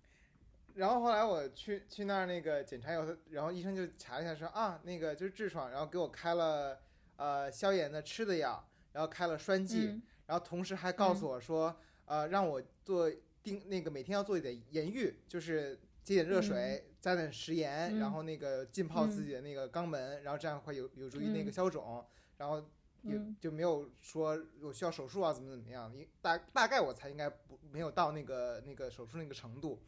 [0.79, 6.79] 然后后来我去去那儿那个检查以后，然后医生就查了一下说啊那个就是痔疮，然后给我开了
[7.17, 10.01] 呃消炎的吃的药，然后开了栓剂，嗯。
[10.25, 11.75] 然后同时还告诉我说，
[12.05, 13.11] 呃，让我做
[13.43, 17.99] 定那个每天要做一点盐浴，就是接点热水，加点食盐，嗯。
[17.99, 21.51] 然后那个浸泡自己的那个肛门，然后这样会有有助于那个嗯。
[21.51, 22.05] 消肿，
[22.37, 22.61] 然后
[23.01, 23.35] 也嗯。
[23.41, 29.81] 就没有说我需要手术啊怎么怎么样，因大大概我才应该不没有到那个那个手术那个程度。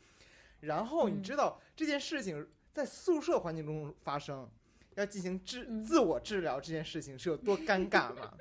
[0.62, 1.24] 然后你嗯。
[1.24, 4.50] 知道这件事情在宿舍环境中发生，
[4.96, 5.84] 要进行治嗯。
[5.84, 8.34] 自我治疗这件事情是有多尴尬吗？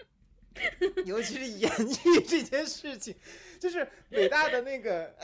[1.07, 3.15] 尤其是言语这件事情，
[3.61, 5.15] 就是北大的那个，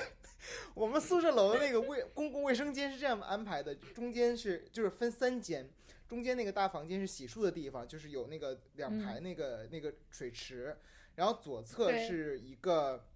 [0.74, 5.68] 我们宿舍楼的那个卫公共卫生间是这样安排的，中间是就是分三间，
[6.06, 10.76] 中间那个大房间是洗漱的地方，就是有那个两排那个、那个水池，
[11.14, 13.06] 然后左侧是一个，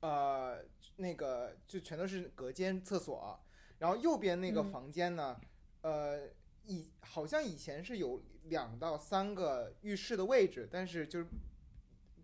[0.00, 0.64] 呃，
[1.00, 3.38] 那个就全都是隔间厕所，
[3.78, 4.70] 然后右边那个嗯。
[4.70, 5.40] 房间呢，
[5.80, 6.28] 呃，
[6.64, 11.26] 以好像以前是有两到三个浴室的位置，但是就是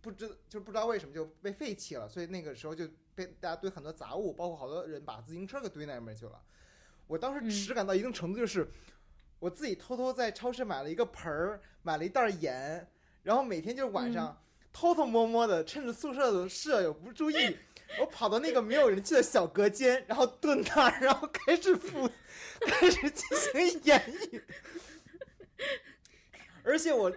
[0.01, 6.43] 不知就是不知道为什么就被废弃了，所以那个时候就被大家堆很多杂物，包括好多人把自行车给堆那里面去了。
[7.07, 7.51] 我当时嗯。
[7.51, 8.69] 耻感到一定程度，就是
[9.39, 12.87] 我自己偷偷在超市买了一个盆儿，买了一袋盐，
[13.23, 14.39] 然后每天就是晚上
[14.73, 17.57] 偷偷摸摸的，趁着宿舍的舍友不注意，
[17.99, 22.09] 我跑到那个没有人去的小隔间，然后蹲那儿，然后开始复，
[22.61, 24.43] 开始进行演绎。
[26.63, 27.11] 而且我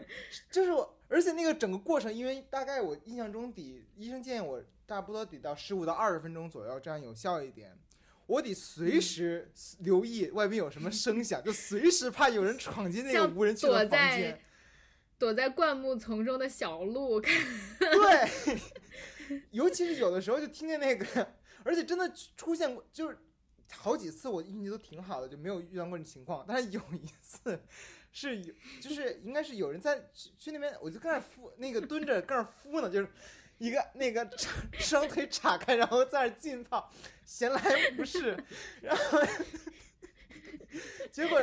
[0.52, 7.78] 就是我，而且那个整个过程，因为大概我印象中得医生建议我差不多得到十五到二十分钟左右，这样有效一点。
[8.28, 14.42] 我得随时留意外面有什么声响，就随时怕有人闯进那个无人区的房躲在间。
[15.18, 17.34] 躲在灌木丛中的小鹿，看
[17.78, 18.60] 对，
[19.52, 23.18] 尤其是有的时候就听见那个， 而且真的出现过，就是
[23.72, 26.46] 好几次我运气都挺好的，就没有遇到过这种情况。
[26.48, 27.62] 但是有一次
[28.12, 33.08] 是有，就是应该是有人在去去那边，我就跟那儿敷那个蹲着跟那儿敷呢，就是
[33.60, 34.28] 一个那个
[34.74, 36.92] 双腿岔开，然后在那浸泡，
[37.26, 37.62] 闲来
[37.98, 38.38] 无事，
[38.82, 39.20] 然后
[41.12, 41.40] 结果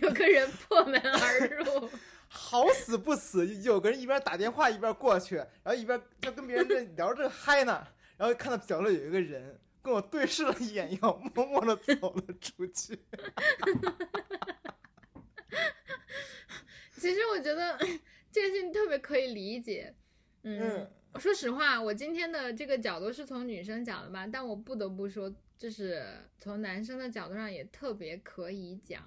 [0.00, 1.90] 有个人破门而入，
[2.32, 7.84] 好死不死，有个人一边打电话一边过去，然后一边就跟别人这聊着嗨呢，
[8.16, 12.96] 然后看到角落有一个人跟我对视了一眼，又默默的走了出去。
[16.96, 17.76] 其实我觉得
[18.30, 19.92] 这件事情特别可以理解。
[20.42, 26.06] 嗯，说实话，我今天的这个角度是从女生讲的吧，但我不得不说，就是
[26.38, 29.02] 从男生的角度上也特别可以讲。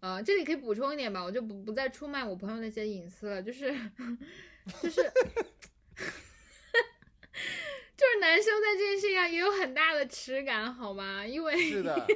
[0.00, 3.70] 呃，这里可以补充一点吧，我就不不再出卖我朋友那些隐私了，就是
[4.82, 5.02] 就是
[7.96, 11.26] 就是男生在这件事情上也有很大的耻感，好吗？
[11.26, 12.06] 因为是的，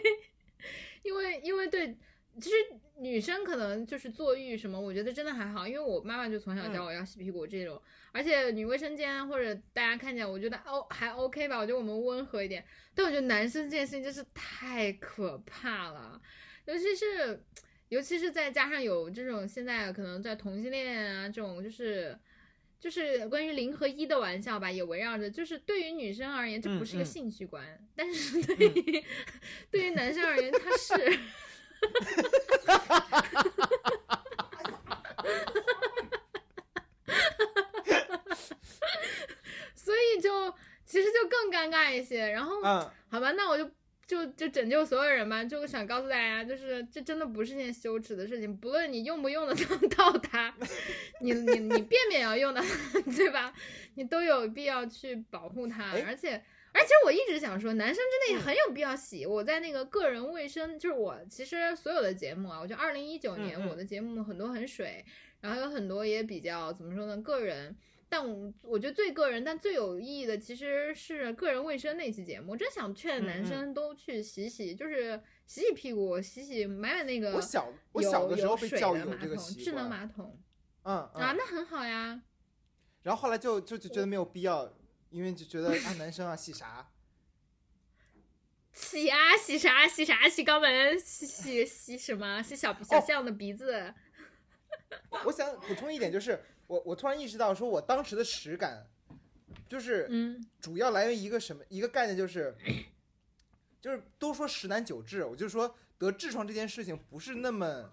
[1.02, 1.94] 因为因为对，
[2.40, 2.56] 其实
[2.96, 7.80] 女生可能就是坐浴什么，我觉得真的还好，因为我妈妈就从小教我要洗屁股这种，
[8.12, 12.64] 而且女卫生间或者大家看见，我觉得哦还 OK 吧，我觉得我们温和一点，
[12.94, 16.18] 但我觉得男生这件事情真是太可怕了，
[16.64, 17.44] 尤其是
[17.94, 22.18] 尤其是再加上有这种现在可能在同性恋啊，这种就是
[22.80, 27.64] 就是关于零和一的玩笑吧，也围绕着，就是对于女生而言，这不是一个兴趣观，
[27.94, 29.04] 但是对于
[29.70, 31.18] 对于男生而言，他是。
[32.66, 33.44] 哈哈哈，
[39.76, 40.52] 所以就
[40.84, 43.70] 其实就更尴尬一些，然后，嗯，好吧，那我就。
[44.06, 49.54] 就就拯救所有人吧，就想告诉大家，就是这真的不是件羞耻的事情，不论你用不用得
[49.96, 50.54] 到 它，
[51.20, 52.62] 你你你便便要用的，
[53.16, 53.54] 对吧？
[53.94, 56.42] 你都有必要去保护它，哎而且。
[56.76, 59.24] 而且我一直想说，男生真的也很有必要洗。
[59.24, 65.04] 我在那个个人卫生，就是我其实所有的节目啊，我觉得二零一九年我的节目很多很水，
[65.40, 67.76] 然后有很多也比较怎么说呢，个人。
[68.14, 72.52] 但我我觉得最个人，但最有意义的其实是个人卫生那期节目。
[72.52, 80.40] 我真想劝男生都去洗洗，就是洗洗屁股，洗洗买买那个我小我小的时候被教育有这个智能，马桶
[80.84, 82.22] 嗯啊，嗯，那很好呀。
[83.02, 84.72] 然后后来就就就觉得没有必要，
[85.10, 86.92] 因为就觉得啊男生啊洗啥，
[88.72, 93.92] 洗啊洗啥洗啥洗肛门洗洗洗什么洗小小象的鼻子，
[95.24, 98.86] 我想补充一点，就是我我突然意识到，说我当时的实感，
[99.68, 102.54] 就是嗯主要来源于一个什么一个概念，就是
[103.80, 107.90] 就是都说十男九痔，我就说得痔疮这件事情不是那么，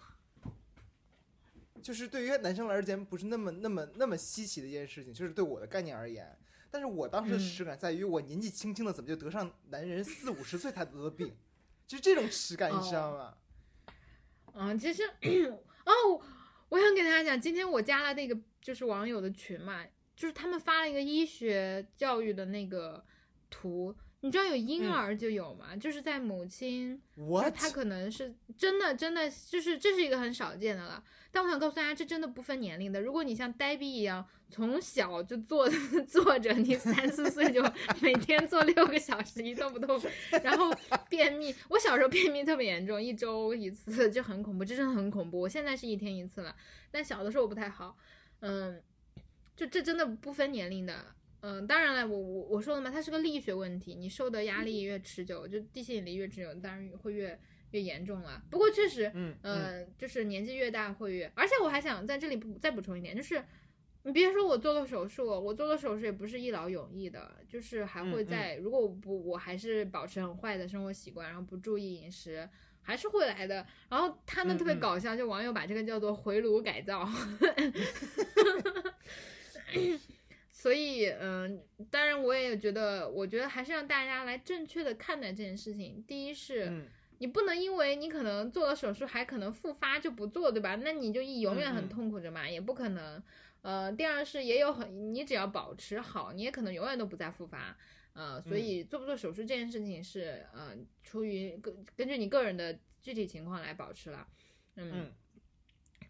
[1.82, 6.38] 就是对于男生而言不是那么那么那么稀奇的一件事情，就是对我的概念而言。
[6.74, 11.36] 但是我当时的嗯实感在于，我年纪轻轻的怎么就得上男人四五十岁才得的病，
[11.86, 13.36] 就是这种实感，你知道吗？
[14.54, 15.04] 嗯，其实
[15.86, 16.22] 哦，
[16.70, 19.84] 我想给大家讲，今天我加了那个就是网友的群嘛，
[20.16, 23.04] 就是他们发了一个医学教育的那个
[23.50, 27.02] 图，你知道有婴嗯儿就有嘛，就是在母亲。
[27.56, 31.04] 他可能是真的，真的就是这是一个很少见的了。
[31.34, 33.02] 但我想告诉大家，这真的不分年龄的。
[33.02, 35.66] 如果你像呆逼一样从小就坐
[36.06, 37.64] 坐着，你三四岁就
[38.02, 39.98] 每天坐六个小时一动不动，
[40.44, 40.70] 然后
[41.10, 41.56] 便秘。
[41.70, 45.40] 我小时候便秘特别严重，一周一次就很恐怖，这真的很恐怖。
[45.40, 46.54] 我现在是一天一次了，
[46.92, 47.98] 但小的时候不太好。
[48.42, 48.82] 嗯，
[49.56, 51.06] 就这真的不分年龄的。
[51.44, 57.40] 嗯，当然了，我我我说了嘛，它是个力学问题，你受的压力越持久，就地心引力越持久，当然会越
[57.72, 58.44] 越严重了。
[58.52, 63.44] 不过确实，嗯就是年纪越大会越，而且我还想在这里补再补充一点，就是
[64.04, 72.48] 你别说我做了手术，我做了手术也不是一劳永逸的，就是还会嗯嗯在，如果我不我还是保持很坏的生活习惯，然后不注意饮食。
[72.82, 77.08] 还是会来的，然后他们特别嗯嗯搞笑，就网友把这个叫做回炉改造，
[80.52, 86.04] 所以，嗯，当然我也觉得，我觉得还是让大家来正确的看待这件事情。
[86.08, 86.86] 第一是，嗯
[87.20, 90.76] 你不能因为你可能做了手术还可能复发就不做，对吧？
[90.84, 93.22] 那你就一永远很痛苦着嘛，也不可能。
[93.62, 97.78] 呃，第二是也有很，你只要保持好，你也可能永远都不再复发。
[98.14, 104.28] 呃，所以做不做手术这件事情是，呃，出于根根据你个人的具体情况来保持了。
[104.76, 105.12] 嗯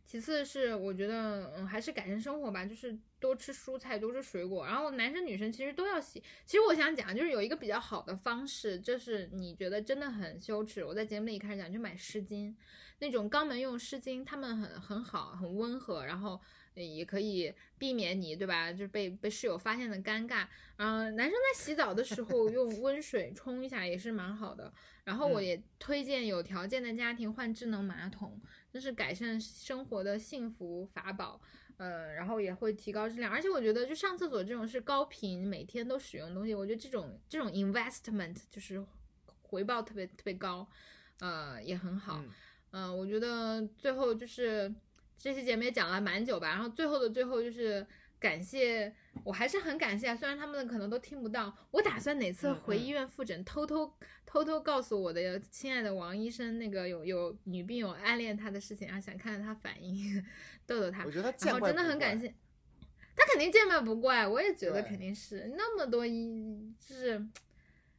[0.05, 4.65] 其次是我觉得，嗯，还是改善生活吧，就是多吃蔬菜，多吃水果。
[4.65, 6.21] 然后男生女生其实都要洗。
[6.45, 12.53] 其实我想讲，就是有一个比较好的方式，就是你觉得真的很羞耻，我在节目里一开始讲，就买湿巾，
[12.99, 16.41] 那种肛门用湿巾，他们很很好，很温和，然后呃
[16.85, 20.47] 也可以避免你对吧，就是被被室友发现的尴尬。
[20.77, 24.73] 嗯、男生在洗澡的时候用 温水冲一下也是蛮好的。
[25.03, 28.39] 然后我嗯也推荐有条件的家庭换智能马桶。
[28.71, 31.41] 这是改善生活的幸福法宝，
[31.75, 33.29] 呃，然后也会提高质量。
[33.29, 38.81] 而且我觉得，就上厕所这种是高频每天都使用的东西，我觉得这种这种 investment 就是
[39.41, 40.65] 回报特别特别高，
[41.19, 42.21] 呃，也很好。
[42.23, 42.29] 嗯
[42.73, 44.73] 嗯、我觉得最后就是
[45.21, 47.85] 这期节目也讲了蛮久吧，然后最后的最后就是
[48.19, 48.91] 感谢，
[49.23, 53.93] 我还是很感谢啊，虽然他们可能都听不到，我打算哪次回医院复诊，偷偷
[54.25, 60.25] 偷偷告诉我的亲爱的王医生，那个有有女病友暗恋他的事情啊，想看看他反应，
[60.65, 62.19] 逗逗他我，觉得他然后见怪真的很感。
[62.19, 62.33] 谢。
[63.13, 67.23] 他肯定见怪不怪，我也觉得肯定是那么多医，就是，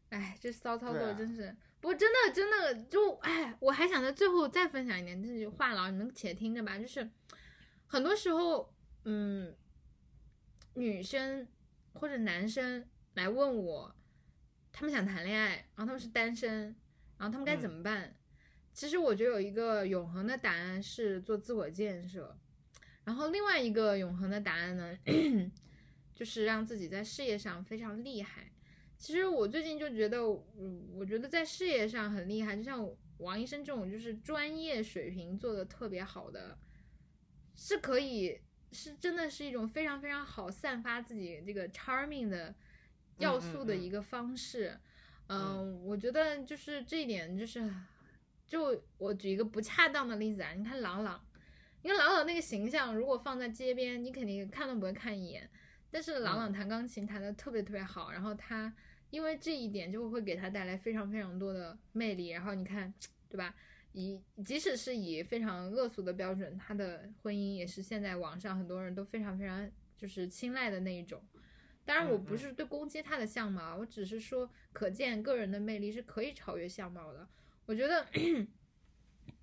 [0.09, 1.55] 哎，这骚操作真是。
[1.83, 6.79] 不过真的真的就哎，我还想在最后再分享一点，这句话痨，你们且听着吧。
[6.79, 7.11] 就是
[7.89, 8.73] 很多时候，
[9.05, 9.53] 嗯，
[10.75, 11.49] 女生
[11.95, 13.93] 或者男生来问我，
[14.71, 16.77] 他们想谈恋爱，然后他们是单身，
[17.19, 18.15] 然后他们该怎嗯么办？
[18.73, 22.39] 其实我觉得有一个永恒的答案是做自我建设，
[23.03, 24.97] 然后另外一个永恒的答案呢，
[26.15, 28.52] 就是让自己在事业上非常厉害。
[29.03, 30.19] 其实我最近就觉得，
[30.57, 32.89] 嗯，我觉得在事业上很厉害，就像
[33.19, 36.57] 王医生这种就是专业水平做的特别好的，
[37.57, 42.55] 是可以是真的是一种非常非常好散发自己这个 charming 的
[43.19, 44.79] 要素的一个方式。
[45.27, 47.69] 嗯嗯，我觉得就是这一点，就是
[48.47, 51.21] 就我举一个不恰当的例子啊，你看朗朗，
[51.83, 55.51] 你看朗朗那个形象，如果放在街边，你肯定看都不会看一眼。
[55.91, 58.73] 但是朗朗弹钢琴弹得特别特别好，然后他
[59.13, 62.31] 因为这一点就会给他带来非常非常多的魅力。
[62.31, 62.93] 然后你看，
[63.29, 63.55] 对吧？
[63.93, 71.23] 以即使是以非常恶俗的标准，他的婚姻也是现在网上很多人都非常非常就是青睐的那一种。
[71.85, 77.29] 当然，我不是对攻击他的相貌，我只是说，可见个人的魅力是可以超越相貌的。
[77.67, 78.07] 我觉得，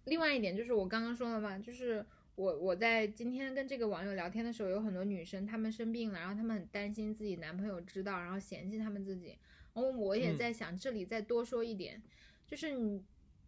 [0.05, 9.37] 另外一点就是我刚刚说了嘛，就是我我在今天跟这个网友聊天的时候，有很多女生她们生病了，然后她们很担心自己男朋友知道，然后嫌弃她们自己。
[9.79, 12.01] 然后我也在想，这里再多说一点，
[12.45, 13.01] 就是女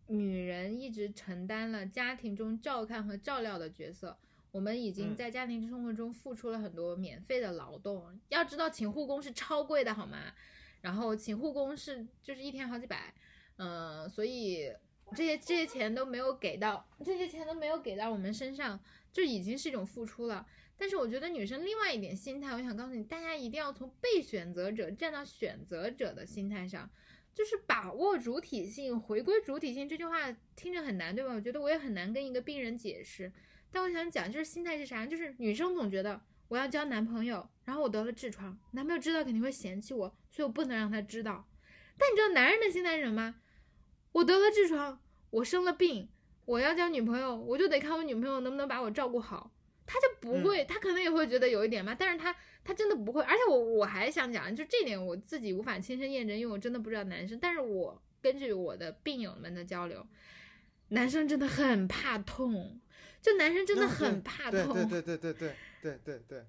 [0.08, 4.18] 女人一直承担了家庭中照看和照料的角色。
[4.52, 10.34] 我们已经在家庭生活中付出了很多免费的劳动，要知道请护工是超贵的，好吗？
[10.80, 13.14] 然后请护工是就是一天好几百，
[13.58, 14.74] 嗯，所以
[15.14, 18.80] 这些这些钱都没有给到，这些钱都没有给到我们身上，
[19.12, 20.48] 就已经是一种付出了。
[20.82, 26.90] 但是我觉得女生另外一点心态，我想告诉你，大家一定要从被选择者站到选择者的心态上，
[27.36, 29.88] 就是把握主体性，回归主体性。
[29.88, 31.34] 这句话听着很难，对吧？
[31.36, 33.32] 我觉得我也很难跟一个病人解释。
[33.72, 35.06] 但我想讲，就是心态是啥？
[35.06, 41.48] 就是女生总觉得我要交男朋友，然后我得了痔疮，男朋友知道肯定会嫌弃我，所以我不能让他知道。
[42.00, 43.36] 但你知道男人的心态是什么吗？
[44.14, 45.00] 我得了痔疮，
[45.30, 46.10] 我生了病，
[46.46, 49.52] 我要交女朋友，我就得看我女朋友能不能把我照顾好。
[49.92, 53.22] 他就不会，他可能也会觉得有一点吧，但是他他真的不会。
[53.24, 57.38] 而且我我还想讲，就这点我自己无法亲身验证，因为我真的不知道男生。
[57.42, 60.08] 但是我根据我的病友们的交流，
[60.90, 62.80] 男生真的很怕痛。
[63.22, 66.44] 就男生真的很怕痛，对对 对对对对对对对。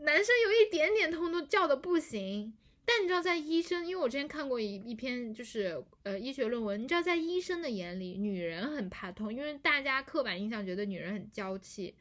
[0.00, 2.52] 男生有一点点痛都叫的不行，
[2.84, 11.94] 但你知道，在医生，因为我之前看过一一篇就是呃医学论文，你知道，在医生的眼里，女人很怕痛，因为大家刻板印象觉得女人很娇气。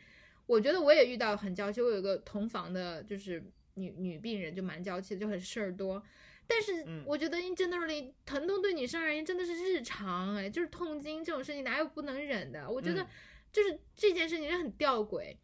[0.47, 3.43] 我觉得我也遇到很娇气，我有个同房的，就是
[3.75, 6.01] 女女病人就蛮娇气的，就很事儿多。
[6.47, 12.67] 但是我觉得，in general 里疼痛对女生而言真的是日常，哎，就是痛经这种事情哪有不能忍的？
[12.67, 13.05] 我觉得。
[13.49, 15.35] 就是这件事情是很吊诡，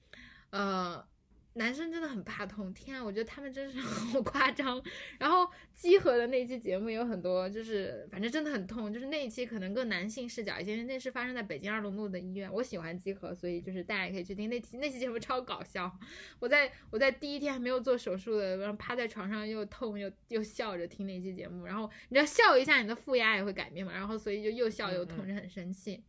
[0.51, 1.03] 呃，
[1.55, 4.81] 男生真的很怕痛，天啊，我觉得他们真是 好夸张。
[5.19, 12.51] 然后集合的那期节目有很多，就是反正真的很痛，就是那一期可能更男性视角一些，因为那是发生在北京二龙路的医院。
[12.51, 15.91] 我喜欢集合，所以就是大家也可以去听那期那期节目超搞笑。
[16.39, 26.03] 我在我在第一天还没有做手术的，然后趴在床上又痛又又笑着听那期节目，然后你知道笑一下你的负压也会改变嘛，然后所以就又笑又痛，就很生气，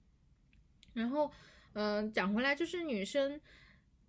[0.95, 1.31] 然后。
[1.77, 3.41] 嗯，讲回来就是女生，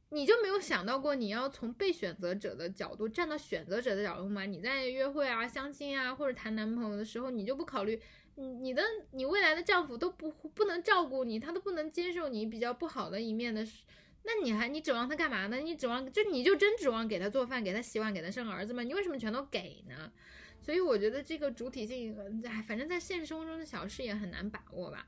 [0.09, 4.45] 你就没有想到过你要从被选择者的角度站到选择者的角度吗？
[4.45, 7.99] 你在约会啊、相亲啊或者谈男朋友的时候，你就不考虑
[8.35, 13.65] 你你的你未来的丈夫都不不能照顾你，他都不能接受你比较不好的一面的，
[14.23, 15.57] 那你还你指望他干嘛呢？
[15.57, 18.83] 你指望就你就真指望给他做饭、给他洗碗、给他生儿子吗？
[18.83, 20.11] 你为什么全都给呢？
[20.61, 22.15] 所以我觉得这个主体性，
[22.45, 25.05] 哎，反正在现实生活中的小事也很难把握吧。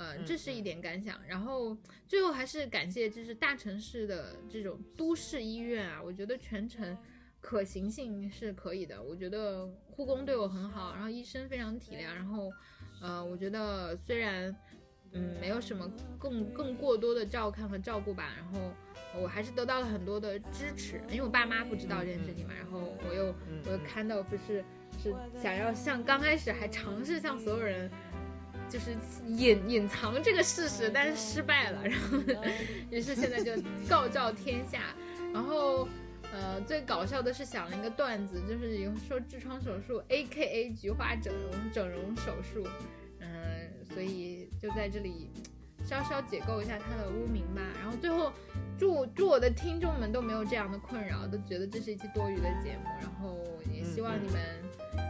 [0.00, 1.20] 嗯，这是一点感想。
[1.28, 6.96] 然后最后还是感谢，就是大城市的这种都市医院啊，我觉得全程
[7.38, 9.02] 可行性是可以的。
[9.02, 12.14] 我觉得护工对我很好，然后医生非常体谅。
[12.14, 12.50] 然后，
[13.02, 14.56] 呃，我觉得虽然
[15.12, 15.86] 嗯没有什么
[16.18, 18.72] 更更过多的照看和照顾吧，然后
[19.20, 22.54] 我还是得到了很多的支持，因为我爸妈不知道这件事情嘛。
[22.54, 23.34] 然后我又
[23.66, 24.64] 我又看到不是
[24.98, 27.90] 是想要像刚开始还尝试向所有人。
[28.70, 32.18] 就是隐隐藏这个事实，但是失败了，然后
[32.90, 33.52] 于是现在就
[33.88, 34.94] 告昭天下。
[35.34, 35.86] 然后，
[36.32, 42.66] 呃，最搞笑的是想了一个段子，就是有说痔疮手术，A K A 菊花整容整容手术，
[43.20, 43.28] 嗯，
[43.92, 45.30] 所以就在这里
[45.84, 47.62] 稍稍解构一下他的污名吧。
[47.80, 48.32] 然后最后
[48.78, 52.84] 祝祝我的听众们都没有这样的困扰，都觉得这是一期多余的节目。
[53.00, 53.38] 然后
[53.72, 54.40] 也希望你们，
[54.96, 55.09] 呃。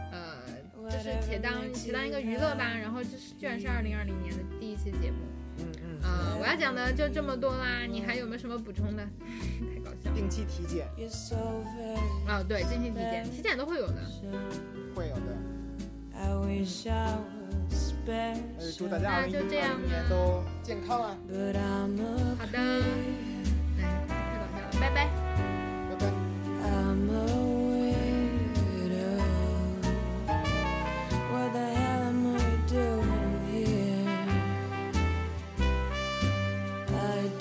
[0.91, 5.17] 就是且当且当一个娱乐吧，然后这是居然是二零二零年的第一期节目，
[5.59, 9.03] 嗯嗯，啊，我要讲的就这么多啦，你还有没有什么补充的？
[9.73, 10.11] 太搞笑。
[10.13, 10.87] 定期体检。
[12.27, 13.95] 啊，对，定期体检，体检都会有的。
[14.93, 15.21] 会有的。
[18.57, 21.17] 那就祝大家二零二零年都健康啊！
[22.37, 22.57] 好的。
[23.79, 25.07] 哎，太搞笑了，拜拜。
[25.89, 27.60] 拜拜。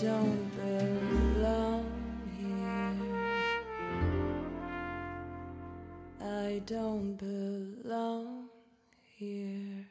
[0.03, 1.85] don't belong
[2.39, 2.97] here.
[6.27, 8.49] I don't belong
[9.19, 9.90] here.